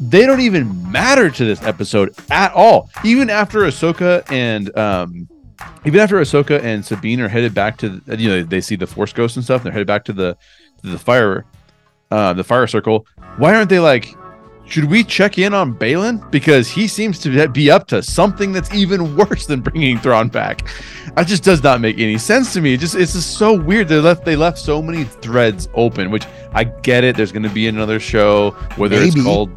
[0.00, 2.90] they don't even matter to this episode at all.
[3.04, 5.28] Even after Ahsoka and um
[5.84, 9.12] even after Ahsoka and Sabine are headed back to you know they see the Force
[9.12, 10.36] Ghost and stuff, and they're headed back to the
[10.82, 11.44] to the fire
[12.10, 13.06] uh the fire circle.
[13.36, 14.14] Why aren't they like
[14.66, 18.72] should we check in on Baylan because he seems to be up to something that's
[18.72, 20.66] even worse than bringing Thrawn back?
[21.14, 22.74] That just does not make any sense to me.
[22.74, 23.88] It just it's just so weird.
[23.88, 27.16] They left they left so many threads open, which I get it.
[27.16, 29.08] There's going to be another show whether Maybe.
[29.08, 29.50] it's called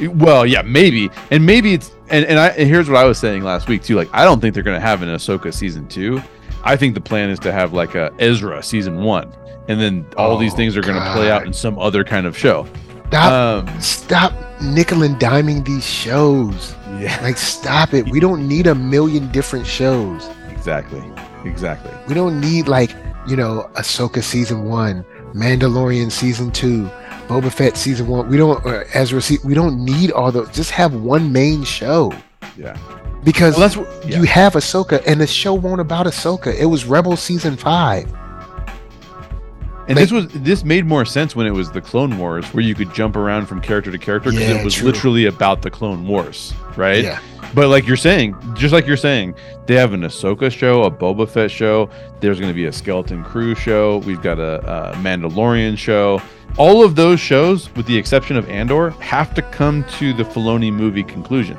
[0.00, 3.42] well, yeah, maybe, and maybe it's and and I and here's what I was saying
[3.42, 3.96] last week too.
[3.96, 6.22] Like, I don't think they're going to have an Ahsoka season two.
[6.64, 9.32] I think the plan is to have like a Ezra season one,
[9.68, 12.26] and then all these Oh, things are going to play out in some other kind
[12.26, 12.66] of show.
[13.08, 13.32] Stop,
[13.68, 16.74] Um, stop nickel and diming these shows.
[16.98, 18.06] yeah, Like, stop it.
[18.10, 20.28] We don't need a million different shows.
[20.50, 21.02] exactly,
[21.44, 21.90] exactly.
[22.06, 22.90] We don't need like
[23.26, 26.90] you know Ahsoka season one, Mandalorian season two,
[27.28, 28.28] Boba Fett season one.
[28.28, 29.20] We don't or Ezra.
[29.20, 30.50] Se- we don't need all those.
[30.50, 32.12] Just have one main show
[32.56, 32.76] Yeah,
[33.22, 34.06] because well, that's what.
[34.08, 34.18] Yeah.
[34.18, 36.54] you have Ahsoka, and the show won't about Ahsoka.
[36.58, 38.06] It was Rebel season five.
[39.88, 42.62] And Like- this was this made more sense when it was the Clone Wars, where
[42.62, 44.86] you could jump around from character to character because Yeah, it was true.
[44.86, 47.02] literally about the Clone Wars, right?
[47.04, 47.18] Yeah,
[47.54, 49.34] But like you're saying, just like you're saying,
[49.66, 51.88] they have an Ahsoka show, a Boba Fett show.
[52.20, 53.98] There's going to be a Skeleton Crew show.
[53.98, 56.20] We've got a, a Mandalorian show.
[56.56, 60.72] All of those shows, with the exception of Andor, have to come to the Filoni
[60.72, 61.56] movie conclusion.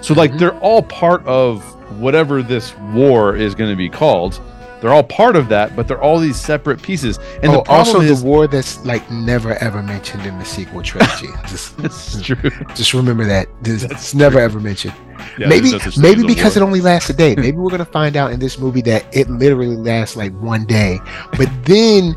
[0.00, 0.38] So like Mhm.
[0.38, 1.62] they're all part of
[1.98, 4.40] whatever this war is going to be called.
[4.84, 7.18] They're all part of that, but they're all these separate pieces.
[7.42, 10.82] And oh, the also is, the war that's like never ever mentioned in the sequel
[10.82, 11.28] trilogy.
[11.48, 12.50] just, it's true.
[12.74, 13.48] just remember that.
[13.62, 14.92] This- That's it's never ever mentioned.
[15.38, 17.34] Yeah, maybe no maybe because it only lasts a day.
[17.38, 21.00] Maybe we're gonna find out in this movie that it literally lasts like one day.
[21.38, 22.16] But then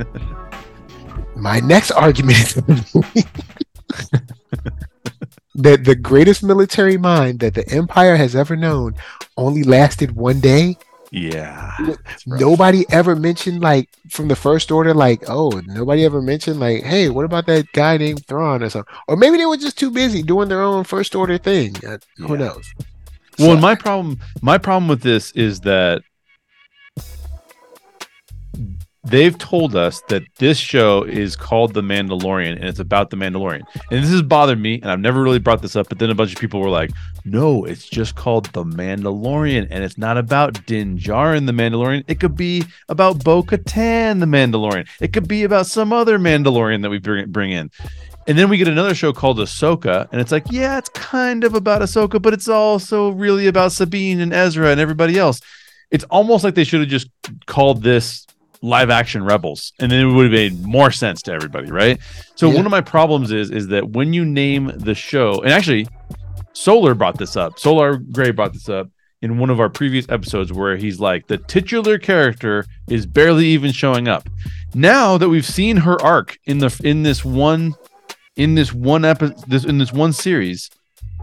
[1.37, 2.53] my next argument is
[5.55, 8.95] that the greatest military mind that the Empire has ever known
[9.37, 10.75] only lasted one day.
[11.11, 11.75] Yeah.
[12.25, 17.09] Nobody ever mentioned like from the first order, like, oh, nobody ever mentioned like, hey,
[17.09, 18.93] what about that guy named Thrawn or something?
[19.07, 21.75] Or maybe they were just too busy doing their own first order thing.
[21.75, 21.97] Who
[22.33, 22.35] Yeah.
[22.35, 22.73] knows?
[23.39, 26.01] Well, So- and my problem, my problem with this is that
[29.09, 33.63] they've told us that this show is called The Mandalorian and it's about the Mandalorian.
[33.91, 36.15] And this has bothered me, and I've never really brought this up, but then a
[36.15, 36.91] bunch of people were like,
[37.23, 42.03] "No, it's just called The Mandalorian, and it's not about Din Djarin the Mandalorian.
[42.07, 44.87] It could be about Bo-Katan the Mandalorian.
[44.99, 47.71] It could be about some other Mandalorian that we bring bring in."
[48.27, 51.53] And then we get another show called Ahsoka, and it's like, yeah, it's kind of
[51.53, 55.39] about Ahsoka, but it's also really about Sabine and Ezra and everybody else.
[55.91, 57.07] It's almost like they should have just
[57.45, 58.27] called this
[58.61, 61.99] live action Rebels, and then it would have made more sense to everybody, right?
[62.35, 62.55] So Yeah.
[62.55, 65.87] one of my problems is is that when you name the show, and actually,
[66.53, 67.59] Solar brought this up.
[67.59, 68.89] Solar Greye brought this up
[69.21, 73.71] in one of our previous episodes where he's like, the titular character is barely even
[73.71, 74.27] showing up.
[74.73, 77.75] Now that we've seen her arc in the in this one
[78.35, 80.69] in this one episode this in this one series,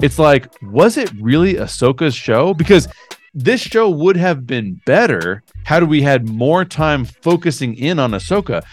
[0.00, 2.54] it's like, was it really Ahsoka's show?
[2.54, 2.88] Because
[3.34, 8.64] this show would have been better had we had more time focusing in on Ahsoka.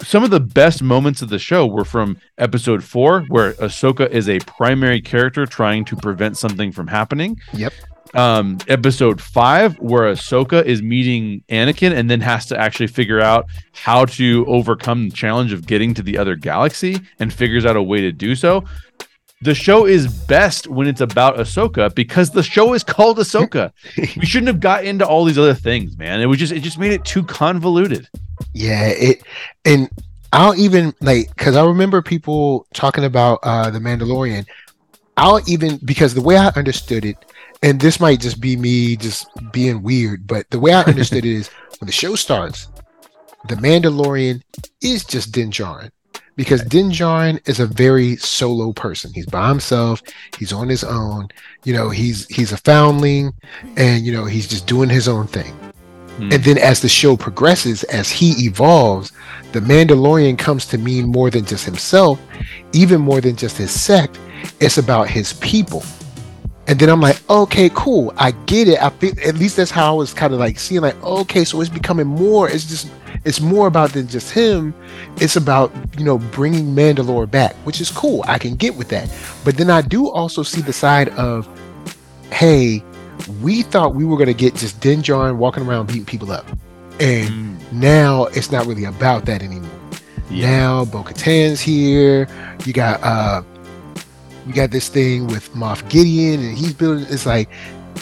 [0.00, 4.28] Some of the best moments of the show were from episode four, where Ahsoka is
[4.28, 7.40] a primary character trying to prevent something from happening.
[7.52, 7.72] Yep.
[8.14, 13.46] Um, episode five, where Ahsoka is meeting Anakin and then has to actually figure out
[13.72, 17.82] how to overcome the challenge of getting to the other galaxy and figures out a
[17.82, 18.64] way to do so
[19.40, 23.72] the show is best when it's about Ahsoka because the show is called Ahsoka.
[23.96, 26.20] we shouldn't have got into all these other things, man.
[26.20, 28.08] It was just it just made it too convoluted.
[28.52, 29.22] Yeah, it
[29.64, 29.88] and
[30.32, 34.46] I'll even like because I remember people talking about uh the Mandalorian.
[35.16, 37.16] I'll even because the way I understood it,
[37.62, 41.32] and this might just be me just being weird, but the way I understood it
[41.32, 42.68] is when the show starts,
[43.48, 44.42] the Mandalorian
[44.82, 45.90] is just Din Djarin.
[46.38, 49.10] Because Din Djarin is a very solo person.
[49.12, 50.00] He's by himself.
[50.38, 51.26] He's on his own.
[51.64, 53.34] You know, he's he's a foundling,
[53.76, 55.52] and you know he's just doing his own thing.
[56.18, 56.32] Hmm.
[56.32, 59.10] And then as the show progresses, as he evolves,
[59.50, 62.20] the Mandalorian comes to mean more than just himself,
[62.72, 64.16] even more than just his sect.
[64.60, 65.82] It's about his people.
[66.68, 68.12] And then I'm like, okay, cool.
[68.16, 68.80] I get it.
[68.80, 71.60] I feel at least that's how I was kind of like seeing like, okay, so
[71.60, 72.48] it's becoming more.
[72.48, 72.88] It's just
[73.24, 74.74] it's more about than just him.
[75.16, 78.24] It's about, you know, bringing Mandalore back, which is cool.
[78.26, 79.10] I can get with that.
[79.44, 81.48] But then I do also see the side of,
[82.30, 82.82] hey,
[83.42, 86.46] we thought we were going to get just Din Djarin walking around beating people up.
[87.00, 87.72] And Mm.
[87.72, 89.70] now it's not really about that anymore.
[90.30, 90.50] Yeah.
[90.50, 92.28] Now Bo Katan's here.
[92.64, 93.42] You got uh
[94.46, 97.48] you got this thing with Moff Gideon and he's building it's like,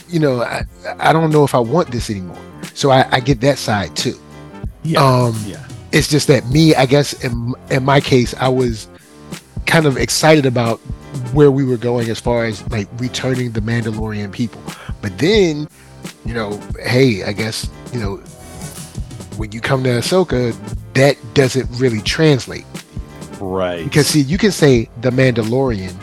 [0.08, 0.64] you know, I,
[0.98, 2.38] I don't know if I want this anymore.
[2.74, 4.18] So I, I get that side too.
[4.86, 5.04] Yeah.
[5.04, 5.66] Um yeah.
[5.92, 8.88] it's just that me, I guess in in my case, I was
[9.66, 10.78] kind of excited about
[11.32, 14.62] where we were going as far as like returning the Mandalorian people.
[15.02, 15.68] But then,
[16.24, 18.16] you know, hey, I guess, you know,
[19.36, 20.54] when you come to Ahsoka,
[20.94, 22.64] that doesn't really translate.
[23.40, 23.84] Right.
[23.84, 25.94] Because see, you can say the Mandalorian,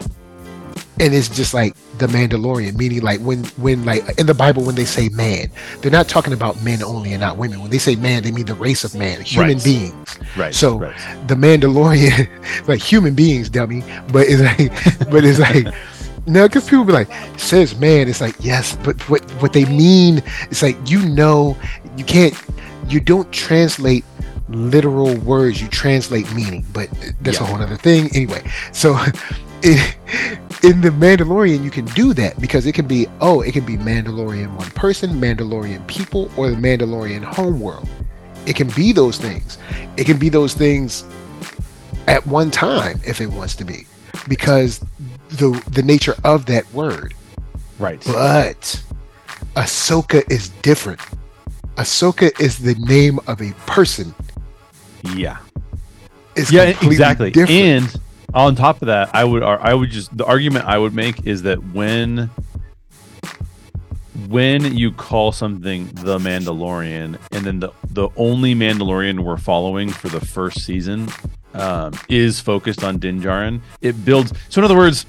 [0.99, 4.75] and it's just like the Mandalorian, meaning like when when like in the Bible when
[4.75, 5.49] they say man,
[5.81, 7.61] they're not talking about men only and not women.
[7.61, 9.63] When they say man, they mean the race of man, human Right.
[9.63, 10.17] beings.
[10.35, 10.55] right.
[10.55, 10.95] so- right.
[11.27, 12.27] The Mandalorian,
[12.67, 13.83] like human beings, dummy.
[14.11, 15.67] But it's like, but it's like.
[16.25, 18.07] No, because people be like, says man.
[18.07, 21.57] It's like, yes, but what what they mean, it's like you know,
[21.97, 22.33] you can't,
[22.87, 24.05] you don't translate
[24.47, 25.61] literal words.
[25.61, 26.87] You translate meaning, but
[27.21, 28.09] that's a whole other thing.
[28.15, 28.41] Anyway,
[28.71, 28.97] so
[29.63, 29.79] in,
[30.63, 33.77] in the Mandalorian, you can do that because it can be, oh, it can be
[33.77, 37.87] Mandalorian one person, Mandalorian people, or the Mandalorian homeworld.
[38.45, 39.57] It can be those things.
[39.97, 41.05] It can be those things
[42.07, 43.87] at one time if it wants to be,
[44.27, 44.79] because
[45.29, 47.13] the the nature of that word.
[47.79, 48.03] Right.
[48.05, 48.83] But
[49.55, 50.99] Ahsoka is different.
[51.75, 54.13] Ahsoka is the name of a person.
[55.15, 55.37] yeah.
[56.35, 57.29] It's yeah, exactly.
[57.31, 57.59] different.
[57.59, 57.99] And
[58.33, 61.43] on top of that, I would I would just the argument I would make is
[61.43, 62.29] that when
[64.27, 70.09] when you call something the Mandalorian, and then the the only Mandalorian we're following for
[70.09, 71.09] the first season
[71.53, 74.33] um, is focused on Din Djarin, it builds.
[74.49, 75.05] So in other words,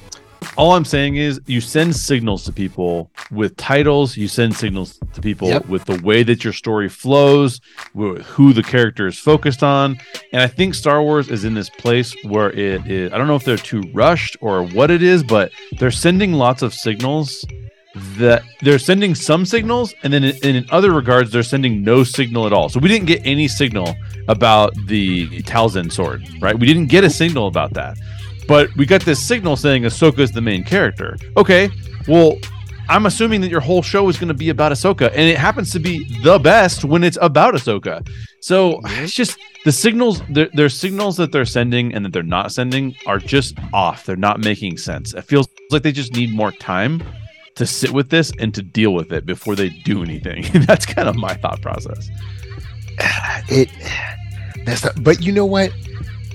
[0.56, 4.16] all I'm saying is you send signals to people with titles.
[4.16, 5.66] You send signals to people Yep.
[5.68, 7.60] with the way that your story flows,
[7.94, 9.98] with who the character is focused on.
[10.32, 13.12] And I think Star Wars is in this place where it is.
[13.12, 16.62] I don't know if they're too rushed or what it is, but they're sending lots
[16.62, 17.44] of signals
[18.16, 22.44] that they're sending some signals and then in, in other regards they're sending no signal
[22.44, 23.94] at all so we didn't get any signal
[24.26, 27.96] about the Talzin sword right we didn't get a signal about that
[28.46, 31.16] but we got this signal saying Ahsoka is the main character.
[31.36, 31.70] Okay
[32.06, 32.36] well
[32.88, 35.72] I'm assuming that your whole show is going to be about Ahsoka and it happens
[35.72, 38.06] to be the best when it's about Ahsoka.
[38.40, 42.52] So it's just the signals their, their signals that they're sending and that they're not
[42.52, 44.04] sending are just off.
[44.04, 45.14] They're not making sense.
[45.14, 47.02] It feels like they just need more time
[47.54, 50.44] to sit with this and to deal with it before they do anything.
[50.66, 52.10] That's kind of my thought process.
[53.48, 53.70] it
[54.64, 55.70] that's the, but you know what?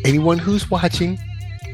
[0.05, 1.18] Anyone who's watching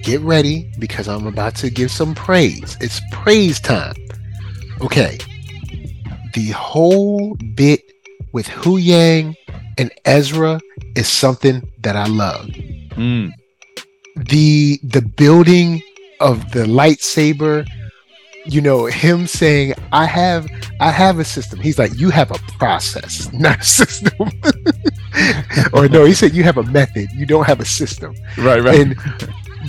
[0.05, 2.77] get ready because i'm about to give some praise.
[2.79, 3.95] It's praise time.
[4.79, 5.17] Okay.
[6.33, 7.81] The whole bit
[8.31, 9.35] with Huyang
[9.77, 10.61] and ezra
[10.95, 12.45] is something that i love.
[12.91, 13.33] Mm,
[14.15, 15.81] the the building
[16.21, 17.67] of the lightsaber
[18.45, 20.47] you know him saying i have
[20.79, 21.59] i have a system.
[21.59, 24.29] He's like you have a process not a system.
[25.71, 27.09] Or no he said you have a method.
[27.13, 28.13] You don't have a system.
[28.37, 28.97] Right, and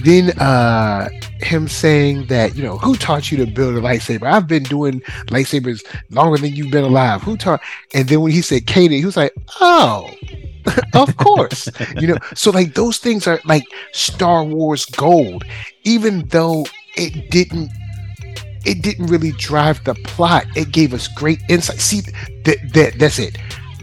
[0.06, 1.08] then uh
[1.40, 4.30] him saying that you know who taught you to build a lightsaber?
[4.30, 7.22] I've been doing lightsabers longer than you've been alive.
[7.22, 7.60] Who taught
[7.92, 10.08] and then when he said katie he was like oh
[10.94, 11.68] of course.
[12.00, 15.44] You know so like those things are like star wars gold
[15.84, 17.70] even though it didn't
[18.66, 20.44] it didn't really drive the plot.
[20.56, 21.80] It gave us great insight.
[21.80, 22.00] See
[22.44, 23.38] that, that that's it.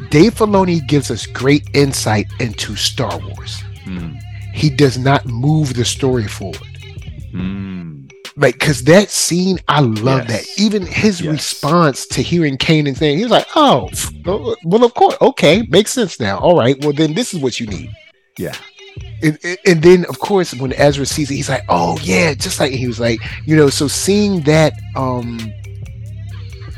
[0.09, 3.63] Dave filoni gives us great insight into star wars.
[3.85, 4.21] Mm,
[4.53, 6.57] he does not move the story forward
[7.33, 10.31] mm, like because that scene i love Yes.
[10.55, 11.31] that even his Yes.
[11.31, 13.89] response to hearing Kanan saying he was like oh
[14.65, 17.67] well of course okay makes sense now all right well then this is what you
[17.67, 17.89] need
[18.37, 18.55] yeah.
[19.21, 22.59] and, and- and then of course when ezra sees it he's like oh yeah just
[22.59, 25.39] like he was like you know so seeing that um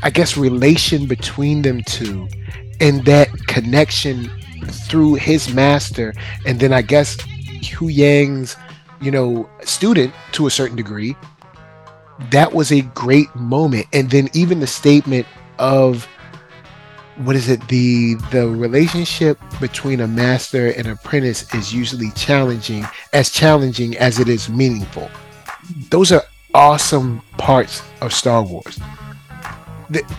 [0.02, 2.28] i guess relation between them two
[2.80, 4.30] and that connection
[4.88, 6.12] through his master
[6.46, 7.16] and then i guess
[7.62, 8.56] Huyang's
[9.00, 11.16] you know student to a certain degree
[12.30, 13.86] that was a great moment.
[13.92, 15.26] And then even the statement
[15.58, 16.06] of
[17.16, 17.66] what is it?
[17.68, 24.28] The the relationship between a master and apprentice is usually challenging as challenging as it
[24.28, 25.10] is meaningful.
[25.90, 26.22] Those are
[26.54, 28.78] awesome parts of star wars.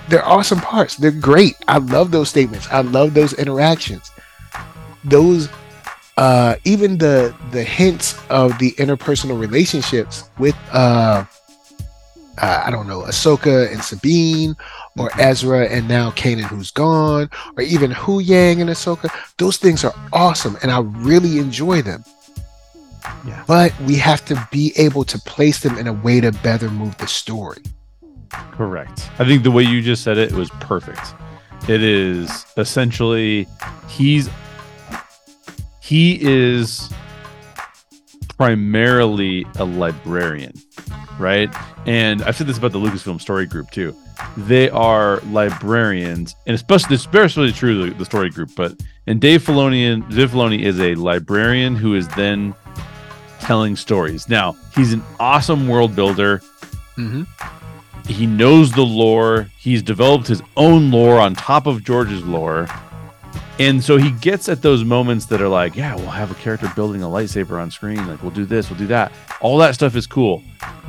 [0.08, 0.96] They're awesome parts.
[0.96, 1.56] They're great.
[1.68, 2.68] I love those statements.
[2.72, 4.12] I love those interactions.
[5.04, 5.50] Those
[6.18, 11.24] uh even the the hints of the interpersonal relationships with uh,
[12.40, 14.56] uh I don't know, Ahsoka and Sabine,
[14.98, 19.10] or Ezra and now Kanan who's gone, or even Huyang and Ahsoka.
[19.38, 22.04] Those things are awesome and I really enjoy them.
[23.26, 23.44] Yeah.
[23.48, 26.98] But we have to be able to place them in a way to better move
[26.98, 27.62] the story.
[28.52, 29.10] Correct.
[29.20, 31.14] I think the way you just said it was perfect.
[31.70, 33.48] It is essentially
[33.88, 34.30] he's
[35.88, 36.92] he is
[38.38, 40.54] primarily a librarian,
[41.18, 41.50] right?
[41.88, 43.96] And I've said this about the Lucasfilm Story Group too
[44.36, 48.52] they are librarians, and especially especially true the, the story group.
[48.56, 52.54] But and Dave Filoni, Dave Filoni is a librarian who is then
[53.40, 54.28] telling stories.
[54.30, 56.42] Now he's an awesome world builder.
[56.98, 57.24] Mm-hmm.
[58.12, 59.50] He knows the lore.
[59.58, 62.68] He's developed his own lore on top of George's lore.
[63.60, 66.72] And so he gets at those moments that are like, yeah, we'll have a character
[66.76, 68.06] building a lightsaber on screen.
[68.08, 69.12] Like, we'll do this, we'll do that.
[69.42, 70.44] All that stuff is cool.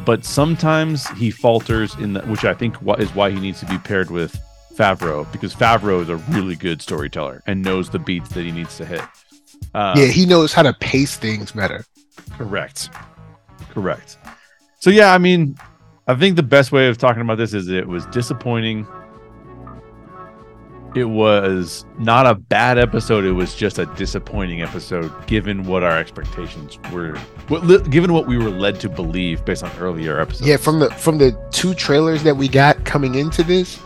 [0.04, 3.78] But sometimes he falters in that, which I think is why he needs to be
[3.78, 4.38] paired with
[4.74, 8.76] Favreau, because Favreau is a really good storyteller and knows the beats that he needs
[8.76, 9.02] to hit.
[9.74, 11.84] Um, yeah, he knows how to pace things better.
[12.30, 12.90] Correct.
[13.70, 14.18] Correct.
[14.78, 15.58] So, yeah, I mean,
[16.06, 18.86] I think the best way of talking about this is it was disappointing
[20.94, 23.24] it was not a bad episode.
[23.24, 27.16] It was just a disappointing episode, given what our expectations were,
[27.48, 30.48] what, given what we were led to believe based on earlier episodes.
[30.48, 33.80] Yeah, from the from the two trailers that we got coming into this,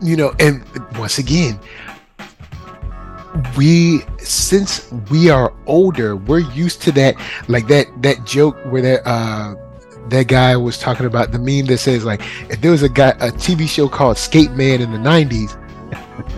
[0.00, 0.64] you know, and
[0.98, 1.58] once again,
[3.56, 7.16] we since we are older, we're used to that,
[7.48, 9.54] like that that joke where that uh
[10.08, 12.20] that guy was talking about the meme that says like
[12.50, 15.56] if there was a guy a TV show called Skate Man in the 90s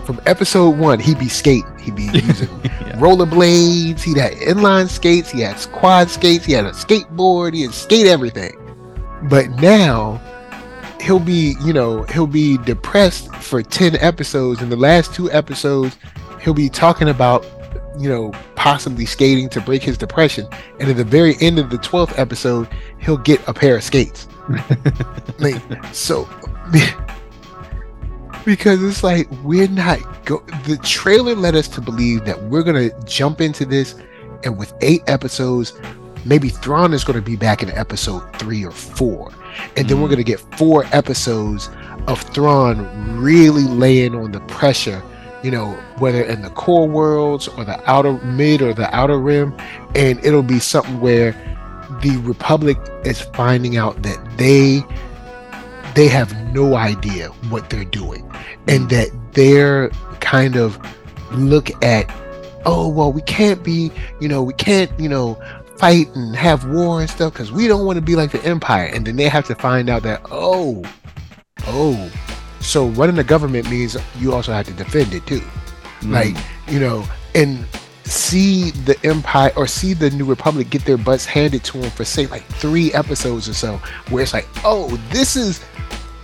[0.05, 1.77] from episode one, he'd be skating.
[1.79, 2.93] He'd be using yeah.
[2.97, 4.01] rollerblades.
[4.01, 5.31] He'd have inline skates.
[5.31, 6.45] He had quad skates.
[6.45, 7.53] He had a skateboard.
[7.53, 8.57] He had skate everything.
[9.29, 10.21] But now,
[11.01, 14.61] he'll be, you know, he'll be depressed for 10 episodes.
[14.61, 15.97] In the last two episodes,
[16.41, 17.45] he'll be talking about,
[17.97, 20.47] you know, possibly skating to break his depression.
[20.79, 22.67] And at the very end of the 12th episode,
[22.99, 24.27] he'll get a pair of skates.
[25.39, 25.61] like,
[25.93, 26.27] so
[28.45, 32.89] because it's like we're not go the trailer led us to believe that we're gonna
[33.03, 33.95] jump into this
[34.43, 35.73] and with eight episodes
[36.25, 39.31] maybe Thrawn is going to be back in episode three or four.
[39.77, 40.15] And then we're mm.
[40.15, 41.69] going to get four episodes
[42.07, 45.01] of Thrawn really laying on the pressure
[45.43, 49.55] you know whether in the core worlds or the outer mid or the outer rim.
[49.93, 51.33] And it'll be something where
[52.01, 54.83] the republic is finding out that they
[55.93, 58.24] they have no idea what they're doing
[58.67, 59.89] and that they're
[60.19, 60.79] kind of
[61.31, 62.09] look at
[62.65, 65.39] oh well we can't be you know we can't you know
[65.77, 68.85] fight and have war and stuff because we don't want to be like the empire.
[68.85, 70.83] And then they have to find out that oh
[71.67, 72.11] oh
[72.59, 75.41] so running the government means you also have to defend it too.
[76.01, 76.11] Mm.
[76.11, 76.35] like
[76.67, 77.65] you know and
[78.03, 82.05] see the empire or see the new republic get their butts handed to them for
[82.05, 83.77] say like three episodes or so
[84.09, 85.63] where it's like oh this is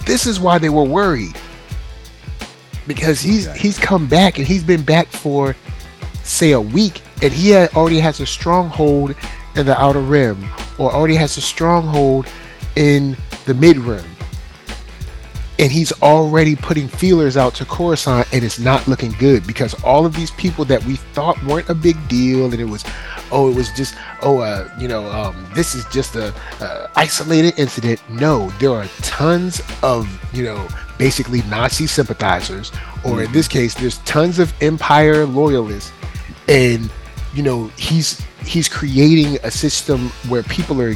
[0.06, 1.36] this is why they were worried
[2.96, 5.56] because he's he's come back and he's been back for
[6.24, 9.16] say a week and he already has a stronghold
[9.56, 10.44] in the outer rim
[10.78, 12.28] or already has a stronghold
[12.76, 13.16] in
[13.46, 14.06] the mid rim.
[15.60, 20.08] And he's already putting feelers out to Coruscant and it's not looking good because all
[20.08, 22.84] of these people that we thought weren't a big deal and it was
[23.32, 27.58] oh it was just oh uh you know um this is just a uh, isolated
[27.60, 28.02] incident.
[28.10, 30.68] No there are tons of you know
[31.02, 32.72] basically Nazi sympathizers
[33.04, 33.34] or in mhm.
[33.34, 35.91] this case there's tons of empire loyalists.
[36.47, 36.91] And
[37.34, 40.93] you know he's he's creating a system where people are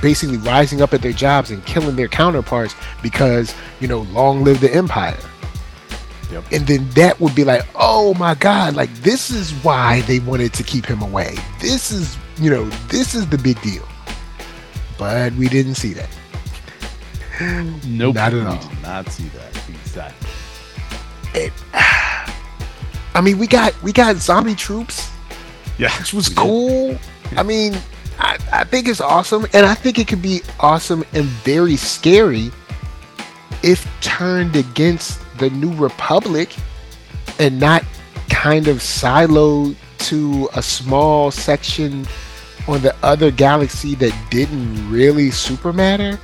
[0.00, 4.60] basically rising up at their jobs and killing their counterparts because you know long live
[4.60, 5.18] the empire.
[6.30, 6.44] Yep.
[6.52, 10.52] and then that would be like oh my god like this is why they wanted
[10.54, 11.34] to keep him away.
[11.60, 13.86] This is you know this is the big deal.
[14.96, 16.19] But we didn't see that
[17.40, 18.14] nope.
[18.14, 18.58] Not at all.
[18.58, 19.68] did not see that.
[19.68, 20.28] Exactly.
[21.34, 21.52] It,
[23.12, 25.10] i mean we got we got zombie troops
[25.78, 25.96] yeah.
[25.98, 26.98] which was cool.
[27.36, 27.74] I mean
[28.20, 32.50] I, I think it's awesome, and I think it could be awesome and very scary
[33.62, 36.54] if turned against the New Republic
[37.38, 37.82] and not
[38.28, 42.06] kind of siloed to a small section
[42.68, 46.18] on the other galaxy that didn't really super matter.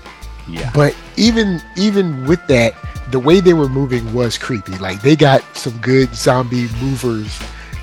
[0.49, 0.71] Yeah.
[0.75, 2.75] But even even with that,
[3.11, 4.77] the way they were moving was creepy.
[4.79, 7.39] Like they got some good zombie movers.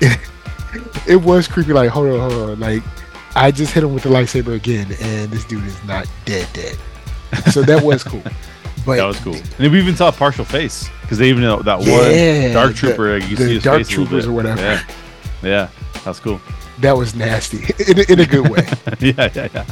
[1.06, 1.72] it was creepy.
[1.72, 2.60] Like hold on, hold on.
[2.60, 2.82] Like
[3.36, 6.76] I just hit him with the lightsaber again, and this dude is not dead, dead.
[7.52, 8.22] So that was cool.
[8.86, 9.36] But that was cool.
[9.58, 12.72] And we even saw a partial face because they even know that Yeah, one dark
[12.72, 13.16] the- trooper.
[13.16, 14.60] you the see his dark face troopers or whatever.
[14.60, 14.82] Yeah.
[15.42, 15.68] yeah,
[16.04, 16.38] that's cool.
[16.80, 17.58] that was nasty
[17.88, 18.68] in, a- in a good way.
[19.00, 19.64] yeah, yeah, yeah.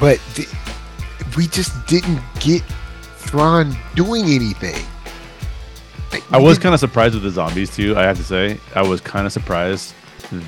[0.00, 0.48] but th-
[1.36, 2.62] we just didn't get
[3.16, 4.84] Thrawn doing anything.
[6.12, 7.96] Like, I was kind of surprised with the zombies too.
[7.96, 9.94] I have to say, I was kind of surprised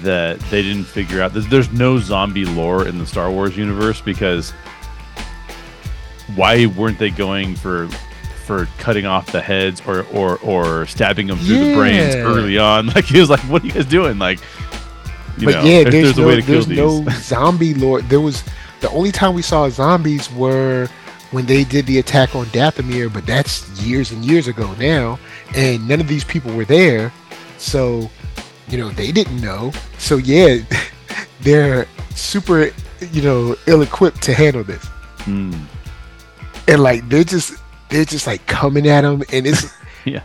[0.02, 1.32] that they didn't figure out.
[1.32, 4.52] There's, there's no zombie lore in the Star Wars universe because
[6.34, 7.88] why weren't they going for
[8.46, 12.86] for cutting off the heads or or or stabbing them through the brains early on?
[12.94, 14.40] Like he was like, "What are you guys doing?" Like,
[15.38, 17.24] you but know, yeah, if there's, a no, way to kill there's no these.
[17.26, 18.02] zombie lore.
[18.02, 18.42] There was
[18.82, 20.88] the only time we saw zombies were
[21.30, 25.18] when they did the attack on Dathomir, but that's years and years ago now,
[25.56, 27.10] and none of these people were there,
[27.56, 28.10] so
[28.68, 29.72] you know they didn't know.
[29.98, 30.58] So yeah,
[31.40, 32.70] they're super,
[33.12, 34.84] you know, ill-equipped to handle this,
[35.24, 35.54] Hmm.
[36.68, 37.54] and like they're just
[37.88, 39.72] they're just like coming at them, and it's
[40.04, 40.22] Yeah.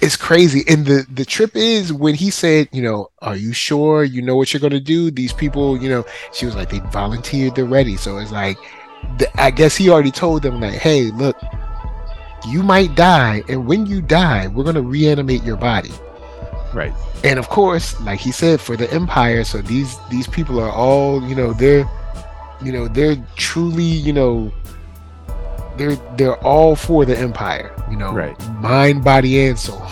[0.00, 0.64] It's crazy.
[0.68, 4.36] And the the trip is when he said, you know, are you sure you know
[4.36, 5.10] what you're gonna do?
[5.10, 7.96] These people, you know, she was like, they volunteered, they're ready.
[7.96, 8.58] So it's like,
[9.18, 11.36] the, I guess he already told them like, hey, look,
[12.46, 15.92] you might die, and when you die, we're gonna reanimate your body.
[16.74, 16.92] Right.
[17.24, 21.22] And of course, like he said, for the Empire, so these these people are all,
[21.26, 21.88] you know, they're,
[22.62, 24.52] you know, they're truly, you know,
[25.78, 28.36] they're they're all for the Empire, you know, Right.
[28.60, 29.82] mind, body, and soul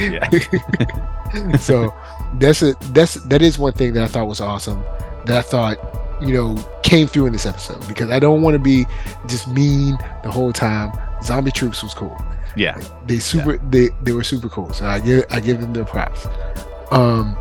[0.00, 0.28] Yeah.
[1.58, 1.94] so
[2.38, 4.82] that's a that's that is one thing that I thought was awesome
[5.26, 5.78] that I thought
[6.20, 8.86] you know came through in this episode because I don't want to be
[9.26, 10.90] just mean the whole time.
[11.22, 12.16] Zombie troops was cool.
[12.56, 12.80] yeah.
[13.06, 14.72] They super they they were super cool.
[14.72, 16.26] So I give I give them their props.
[16.90, 17.36] Um,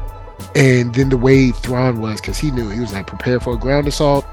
[0.56, 3.58] and then the way Thrawn was because he knew he was like prepare for a
[3.58, 4.26] ground assault.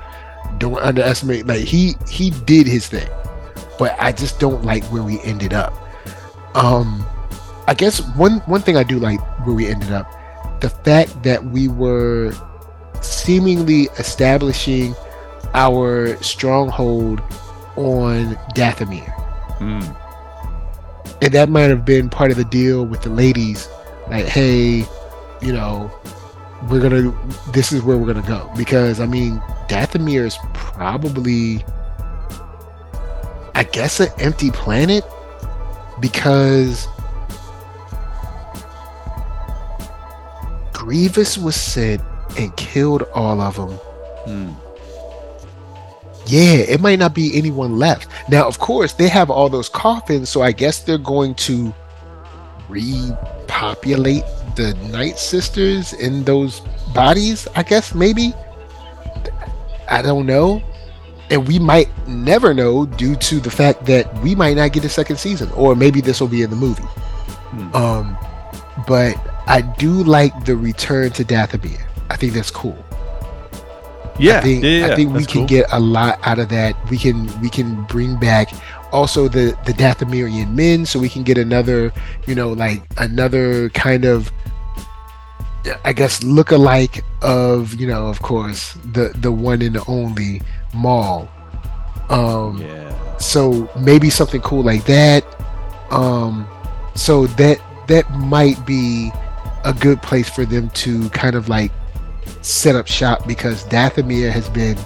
[0.58, 3.08] Don't underestimate like he he did his thing,
[3.78, 5.72] but I just don't like where we ended up.
[6.54, 7.04] Um,
[7.66, 10.10] I guess one one thing I do like where we ended up,
[10.60, 12.32] the fact that we were
[13.02, 14.94] seemingly establishing
[15.54, 17.20] our stronghold
[17.76, 19.12] on Dathomir
[19.58, 19.80] Hmm.
[21.22, 23.68] and that might have been part of the deal with the ladies
[24.08, 24.84] like hey
[25.40, 25.90] you know
[26.68, 27.12] we're gonna
[27.52, 29.38] this is where we're gonna go because i mean
[29.68, 31.64] dathomir is probably
[33.56, 35.02] i guess an empty planet
[36.00, 36.86] because
[40.72, 42.00] grievous was sent
[42.38, 43.78] and killed all of them
[44.26, 44.50] Hmm.
[46.26, 48.08] yeah, it might not be anyone left.
[48.28, 51.72] Now, of course, they have all those coffins, so I guess they're going to
[52.68, 54.24] repopulate
[54.56, 56.58] the Night Sisters in those
[56.92, 58.34] bodies, I guess, maybe.
[59.88, 60.60] I don't know.
[61.30, 64.88] And we might never know due to the fact that we might not get a
[64.88, 66.82] second season, or maybe this will be in the movie.
[66.82, 67.74] Hmm.
[67.74, 68.18] Um,
[68.86, 69.16] but
[69.46, 71.80] I do like the return to Dathomir.
[72.10, 72.78] I think that's cool.
[74.18, 74.38] Yeah.
[74.38, 75.46] I think yeah, yeah, I think we can cool.
[75.46, 76.74] get a lot out of that.
[76.90, 78.52] We can we can bring back
[78.92, 81.92] also the the Dathomirian men, so we can get another
[82.26, 84.32] you know like another kind of
[85.84, 90.40] I guess look alike of you know of course the the one and the only
[90.74, 91.28] Maul.
[92.08, 93.16] Um, Yeah.
[93.18, 95.24] so maybe something cool like that.
[95.90, 96.46] Um,
[96.94, 97.58] so that
[97.88, 99.12] that might be
[99.64, 101.72] a good place for them to kind of like
[102.42, 104.76] set up shop because Dathomir has been.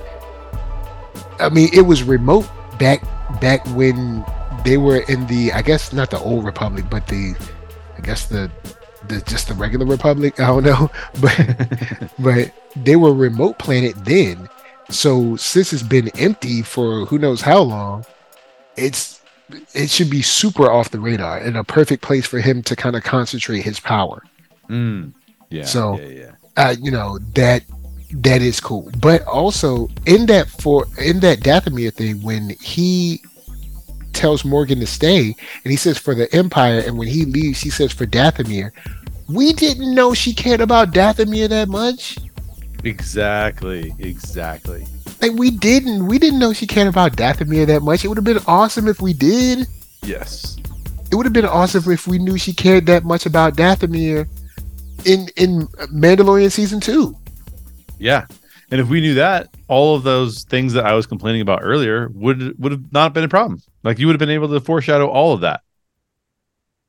[1.38, 2.46] I mean, it was remote
[2.78, 3.02] back
[3.40, 4.24] back when
[4.64, 5.52] they were in the.
[5.52, 7.34] I guess not the old Republic, but the.
[7.96, 8.50] I guess the
[9.08, 10.38] the just the regular Republic.
[10.40, 14.48] I don't know, but but they were remote planet then.
[14.90, 18.04] So since it's been empty for who knows how long,
[18.76, 19.20] it's
[19.74, 22.94] it should be super off the radar and a perfect place for him to kind
[22.96, 24.22] of concentrate his power.
[24.68, 25.12] Mm.
[25.48, 25.64] Yeah.
[25.64, 26.30] So- yeah, yeah.
[26.56, 27.62] Uh, you know that
[28.12, 28.90] that is cool.
[29.00, 33.20] But also in that for in that Dathomir thing, when he
[34.12, 35.34] tells Morgan to stay,
[35.64, 38.72] and he says for the Empire, and when he leaves, he says for Dathomir.
[39.28, 42.18] We didn't know she cared about Dathomir that much.
[42.84, 43.94] Exactly.
[43.98, 44.86] Exactly.
[45.20, 46.06] Like we didn't.
[46.06, 48.04] We didn't know she cared about Dathomir that much.
[48.04, 49.66] It would have been awesome if we did.
[50.02, 50.56] Yes.
[51.10, 54.28] it would have been awesome if we knew she cared that much about Dathomir
[55.04, 57.16] in in Mandalorian season two.
[57.98, 58.26] Yeah.
[58.70, 62.08] And if we knew that, all of those things that I was complaining about earlier
[62.14, 63.60] would would have not been a problem.
[63.82, 65.62] Like you would have been able to foreshadow all of that.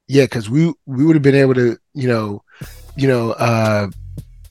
[0.08, 2.44] Yeah, because we we would have been able to, you know,
[2.96, 3.90] you know, uh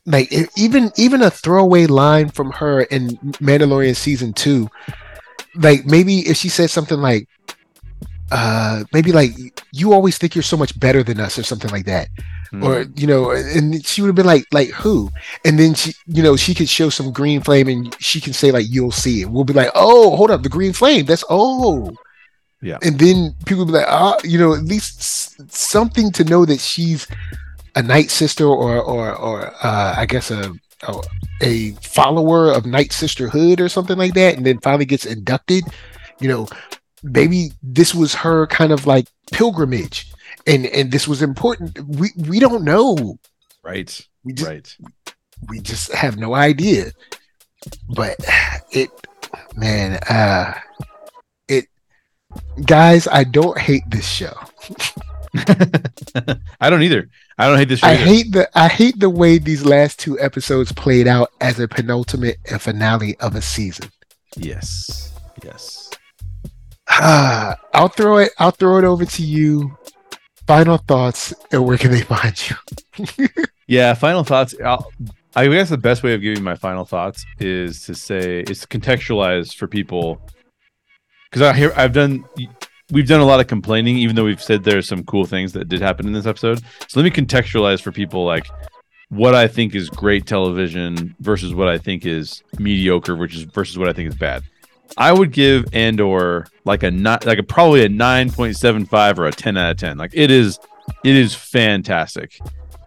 [0.07, 4.69] like even even a throwaway line from her in Mandalorian season two,
[5.57, 7.29] like maybe if she said something like,
[8.33, 9.33] uh, maybe like
[9.73, 12.09] you always think you're so much better than us or something like that,
[12.53, 12.65] mm.
[12.65, 15.11] or you know, and she would have been like, like who?
[15.45, 18.51] And then she, you know, she could show some green flame and she can say
[18.51, 19.31] like, you'll see it.
[19.31, 21.07] We'll be like, oh, hold up, the green flame.
[21.07, 21.93] That's oh.
[22.63, 22.77] Yeah.
[22.83, 26.61] And then people would be like, ah, you know, at least something to know that
[26.61, 27.07] she's
[27.81, 30.53] a night sister or or or uh, I guess a,
[30.87, 31.01] a,
[31.41, 35.65] a follower of Night Sisterhood or something like that, and then finally gets inducted.
[36.21, 36.49] You know,
[37.03, 40.13] maybe this was her kind of like pilgrimage,
[40.47, 41.79] and and this was important.
[41.81, 43.19] We we don't know.
[43.63, 43.91] Right.
[44.25, 44.77] We just, right.
[45.49, 46.93] We just have no idea.
[47.89, 48.17] But
[48.71, 48.91] it,
[49.57, 50.55] man, uh,
[51.49, 51.67] it,
[52.65, 54.35] guys, I don't hate this show.
[56.61, 57.09] I don't either.
[57.39, 57.83] I don't hate this.
[57.83, 61.69] I hate the I hate the way these last two episodes played out as a
[61.69, 63.91] penultimate and finale of a season.
[64.37, 65.13] Yes.
[65.45, 65.91] Yes.
[66.89, 68.33] Uh, I'll throw it.
[68.39, 69.77] I'll throw it over to you.
[70.47, 73.29] Final thoughts, and where can they find you?
[73.69, 74.55] yeah, final thoughts.
[74.65, 74.91] I'll,
[75.37, 79.55] I guess the best way of giving my final thoughts is to say it's contextualized
[79.55, 80.21] for people
[81.31, 82.25] because I hear I've done
[82.91, 85.53] we've done a lot of complaining, even though we've said there are some cool things
[85.53, 86.61] that did happen in this episode.
[86.89, 88.47] So let me contextualize for people like
[89.09, 93.77] what I think is great television versus what I think is mediocre, which is versus
[93.79, 94.43] what I think is bad.
[94.97, 99.19] I would give Andor like a not like a probably a nine point seven five
[99.19, 99.99] or a ten out of ten.
[99.99, 100.59] Like it is,
[101.05, 102.39] it is fantastic.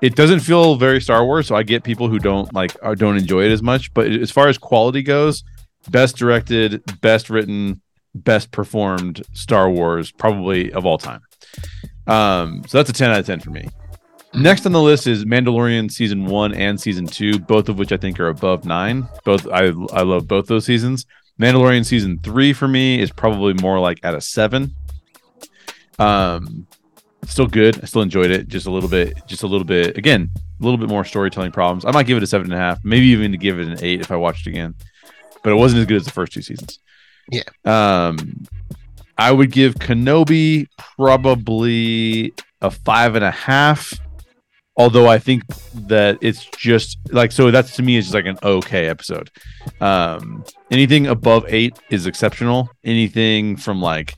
[0.01, 3.15] It doesn't feel very Star Wars, so I get people who don't like or don't
[3.15, 3.93] enjoy it as much.
[3.93, 5.43] But as far as quality goes,
[5.89, 7.81] best directed, best written,
[8.15, 11.21] best performed Star Wars probably of all time.
[12.07, 13.67] Um, so that's a 10 out of 10 for me.
[14.35, 17.97] Next on the list is Mandalorian season one and season two, both of which I
[17.97, 19.07] think are above nine.
[19.23, 21.05] Both I I love both those seasons.
[21.39, 24.73] Mandalorian season three for me is probably more like at a seven.
[25.99, 26.65] Um,
[27.27, 27.83] still good.
[27.83, 28.47] I still enjoyed it.
[28.47, 29.13] Just a little bit.
[29.27, 29.97] Just a little bit.
[29.97, 31.85] Again, a little bit more storytelling problems.
[31.85, 32.83] I might give it a seven and a half.
[32.83, 34.73] Maybe even to give it an eight if I watched again.
[35.43, 36.79] But it wasn't as good as the first two seasons.
[37.29, 37.43] Yeah.
[37.65, 38.45] Um,
[39.17, 43.93] I would give Kenobi probably a five and a half.
[44.75, 45.43] Although I think
[45.87, 49.29] that it's just like so that's to me is just like an okay episode.
[49.79, 52.69] Um, anything above eight is exceptional.
[52.83, 54.15] Anything from like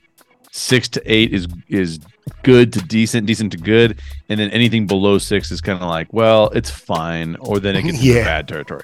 [0.52, 2.00] six to eight is is
[2.44, 4.00] good to decent, decent to good,
[4.30, 7.84] and then anything below six is kind of like, well, it's fine, or then it
[7.84, 8.14] gets yeah.
[8.14, 8.84] into bad territory.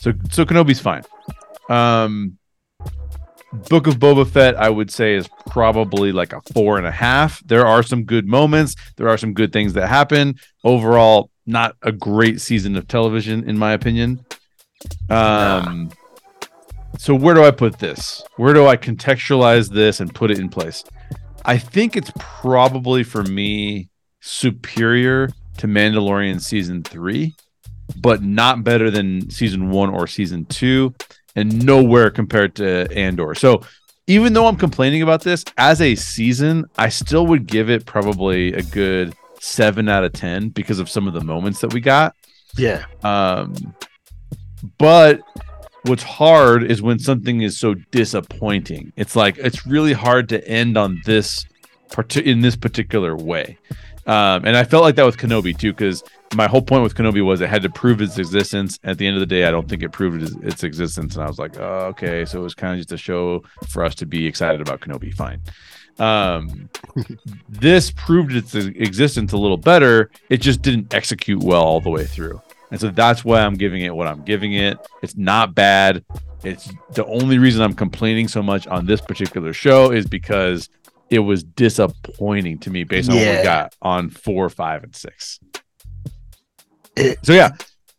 [0.00, 1.04] So so Kenobi's fine.
[1.70, 2.36] Um,
[3.52, 7.42] Book of Boba Fett, I would say, is probably like a four and a half.
[7.46, 8.74] There are some good moments.
[8.96, 10.36] There are some good things that happen.
[10.64, 14.24] Overall, not a great season of television, in my opinion.
[15.10, 15.90] Um,
[16.98, 18.22] so where do I put this?
[18.36, 20.82] Where do I contextualize this and put it in place?
[21.44, 23.90] I think it's probably for me
[24.20, 25.28] superior
[25.58, 27.34] to Mandalorian season three,
[27.96, 30.94] but not better than season one or season two
[31.36, 33.34] and nowhere compared to Andor.
[33.34, 33.62] So
[34.06, 38.52] even though I'm complaining about this as a season, I still would give it probably
[38.52, 42.14] a good seven out of ten because of some of the moments that we got.
[42.56, 42.84] Yeah.
[43.02, 43.54] Um,
[44.78, 45.20] but
[45.84, 48.92] what's hard is when something is so disappointing.
[48.96, 51.44] It's like it's really hard to end on this
[51.90, 53.58] part in this particular way.
[54.06, 56.02] Um, and I felt like that with Kenobi too, because
[56.34, 58.78] my whole point with Kenobi was it had to prove its existence.
[58.84, 61.24] At the end of the day, I don't think it proved its, its existence, and
[61.24, 63.94] I was like, oh, okay, so it was kind of just a show for us
[63.96, 65.12] to be excited about Kenobi.
[65.14, 65.42] Fine.
[65.98, 66.70] Um,
[67.48, 70.10] this proved its existence a little better.
[70.30, 72.40] It just didn't execute well all the way through,
[72.70, 74.78] and so that's why I'm giving it what I'm giving it.
[75.02, 76.04] It's not bad.
[76.44, 80.68] It's the only reason I'm complaining so much on this particular show is because
[81.12, 83.28] it was disappointing to me based on yeah.
[83.28, 85.38] what we got on four, five, and six.
[86.96, 87.50] It, so yeah,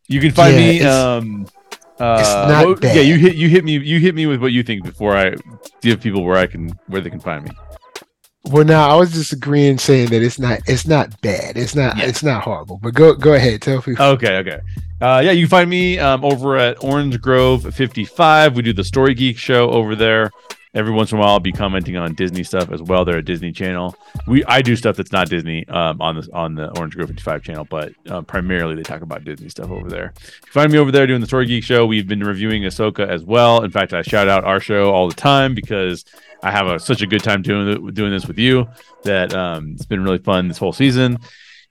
[0.08, 0.82] you can find yeah, me.
[0.84, 1.48] Um,
[2.00, 5.16] uh, yeah, you hit you hit me you hit me with what you think before
[5.16, 5.36] I
[5.82, 7.52] give people where I can where they can find me.
[8.46, 11.58] Well, now I was just agreeing, saying that it's not it's not bad.
[11.58, 12.06] It's not yeah.
[12.06, 12.78] it's not horrible.
[12.82, 14.06] But go go ahead, tell people.
[14.06, 14.60] Okay, okay.
[15.00, 18.56] Uh, yeah, you can find me um, over at Orange Grove 55.
[18.56, 20.32] We do the Story Geek show over there.
[20.76, 23.06] Every once in a while, I'll be commenting on Disney stuff as well.
[23.06, 23.96] They're a Disney channel.
[24.28, 27.44] We I do stuff that's not Disney um, on the on the Orange Grove 55
[27.44, 30.14] channel, but uh, primarily they talk about Disney stuff over there.
[30.46, 31.86] You find me over there doing the Story Geek Show.
[31.86, 33.64] We've been reviewing Ahsoka as well.
[33.64, 36.06] In fact, I shout out our show all the time because
[36.42, 38.68] I have a, such a good time doing doing this with you
[39.04, 41.20] that um, it's been really fun this whole season.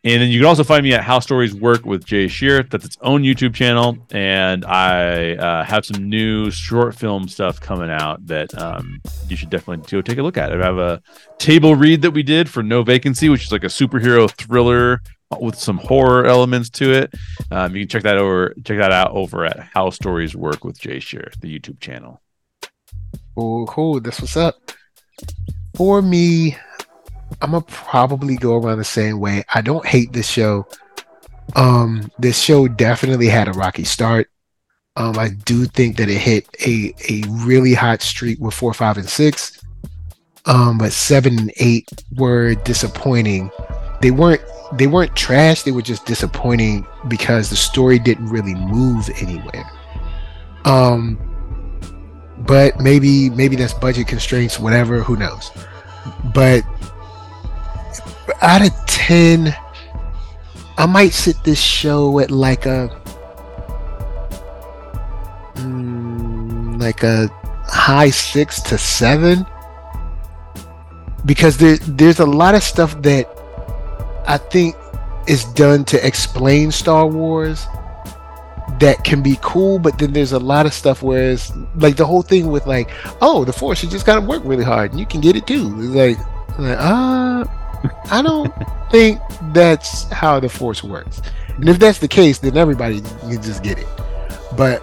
[0.04, 2.68] And then you can also find me at How Stories Work with Jay Sherer.
[2.68, 3.96] That's its own YouTube channel.
[4.10, 9.50] And I uh, have some new short film stuff coming out that um, you should
[9.50, 10.52] definitely go take a look at.
[10.52, 11.00] I have a
[11.38, 15.02] table read that we did for No Vacancy, which is like a superhero thriller
[15.40, 17.14] with some horror elements to it.
[17.52, 20.80] Um, you can check that over, check that out over at How Stories Work with
[20.80, 22.20] Jay Sherer, the YouTube channel.
[23.36, 24.00] Oh, cool.
[24.00, 24.72] This was up.
[25.76, 26.56] For me,
[27.40, 29.44] I'm gonna probably go around the same way.
[29.54, 30.66] I don't hate this show.
[31.56, 34.28] Um, this show definitely had a rocky start.
[34.96, 38.98] Um, I do think that it hit a a really hot streak with four, five,
[38.98, 39.62] and six.
[40.44, 43.50] Um, but seven and eight were disappointing.
[44.00, 44.42] They weren't
[44.74, 45.62] they weren't trash.
[45.62, 49.70] They were just disappointing because the story didn't really move anywhere.
[50.64, 51.18] Um,
[52.38, 55.02] but maybe maybe that's budget constraints, whatever.
[55.02, 55.50] Who knows?
[56.34, 56.64] But
[58.40, 59.54] out of 10
[60.78, 62.88] i might sit this show at like a
[65.56, 67.28] mm, like a
[67.72, 69.46] high six to seven.
[71.24, 73.28] Because there, there's a lot of stuff that
[74.26, 74.74] i think
[75.28, 77.66] is done to explain star wars
[78.80, 82.04] that can be cool but then there's a lot of stuff where it's like the
[82.04, 82.90] whole thing with like
[83.20, 85.74] oh the force you just gotta work really hard and you can get it too.
[85.78, 87.44] It's like, like uh
[88.10, 88.52] I don't
[88.90, 89.20] think
[89.52, 91.22] that's how the Force works.
[91.56, 93.86] And if that's the case, then everybody can just get it.
[94.56, 94.82] But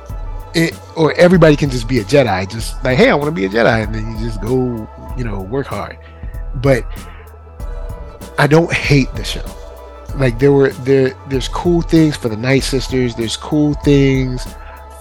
[0.55, 3.45] it or everybody can just be a Jedi, just like, hey, I want to be
[3.45, 5.97] a Jedi, and then you just go, you know, work hard.
[6.55, 6.85] But
[8.37, 9.45] I don't hate the show.
[10.15, 13.15] Like there were there there's cool things for the Night Sisters.
[13.15, 14.45] There's cool things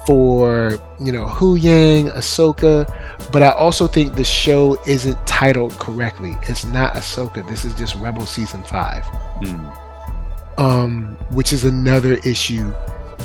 [0.08, 2.88] for you know Huyang, Ahsoka,
[3.30, 6.34] but I also think the show isn't titled correctly.
[6.44, 7.46] It's not Ahsoka.
[7.46, 9.04] This is just Rebel season five,
[9.42, 10.58] mm.
[10.58, 12.72] um, which is another issue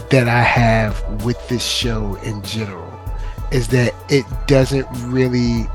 [0.10, 2.92] that I have with this show in general,
[3.54, 5.66] is that it doesn't really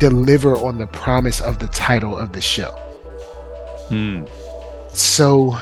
[0.00, 2.76] deliver on the promise of the title of the show.
[3.90, 4.28] Mm.
[4.92, 5.56] So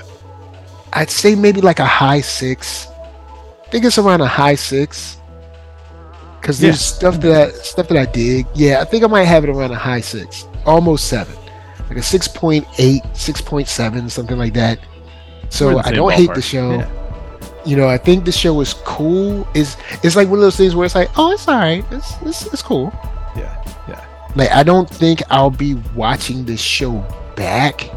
[0.95, 2.89] I'd say maybe like a high six
[3.73, 5.19] think it's around a high six.
[6.43, 8.47] Cause there's stuff that I, stuff that I dig.
[8.55, 11.37] Yeah, I think I might have it around a high six, almost seven,
[11.89, 14.81] like a 6.8, 6.7, something like that.
[15.51, 16.15] So I don't ballpark.
[16.15, 16.73] hate the show.
[16.73, 16.91] Yeah.
[17.65, 19.47] You know, I think the show is cool.
[19.55, 21.85] Is it's like one of those things where it's like, oh, it's all right.
[21.93, 22.93] It's, it's it's cool.
[23.37, 24.05] Yeah, yeah.
[24.35, 27.89] Like I don't think I'll be watching this show back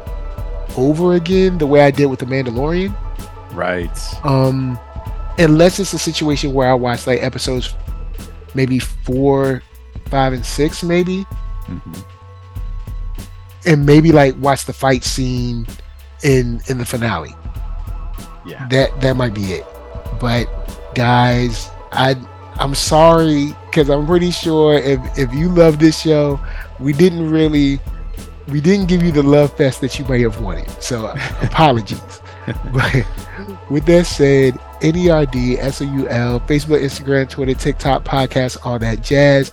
[0.78, 2.96] over again the way I did with the Mandalorian.
[3.54, 3.98] Right.
[4.24, 4.78] Um
[5.38, 7.74] unless it's a situation where I watch like episodes
[8.56, 9.62] maybe four,
[10.06, 11.26] five, and six, maybe.
[11.68, 11.94] Mm-hmm.
[13.68, 15.68] And maybe like watch the fight scene
[16.24, 17.36] in in the finale.
[18.46, 18.68] Yeah.
[18.70, 19.66] That that might be it.
[20.20, 20.46] But
[20.94, 22.16] guys, I
[22.58, 26.40] I'm sorry because I'm pretty sure if if you love this show,
[26.80, 27.80] we didn't really
[28.48, 30.70] we didn't give you the love fest that you may have wanted.
[30.82, 31.08] So
[31.42, 32.22] apologies.
[32.72, 33.06] but
[33.72, 39.52] with that said, N-E-R-D, Facebook, Instagram, Twitter, TikTok, podcast, all that jazz.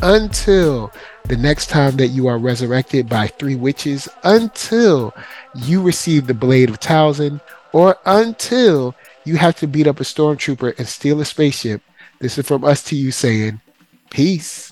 [0.00, 0.92] Until
[1.24, 5.14] the next time that you are resurrected by three witches, until
[5.54, 7.40] you receive the blade of Talzin,
[7.72, 8.94] or until
[9.24, 11.82] you have to beat up a stormtrooper and steal a spaceship.
[12.18, 13.60] This is from us to you saying,
[14.10, 14.69] peace.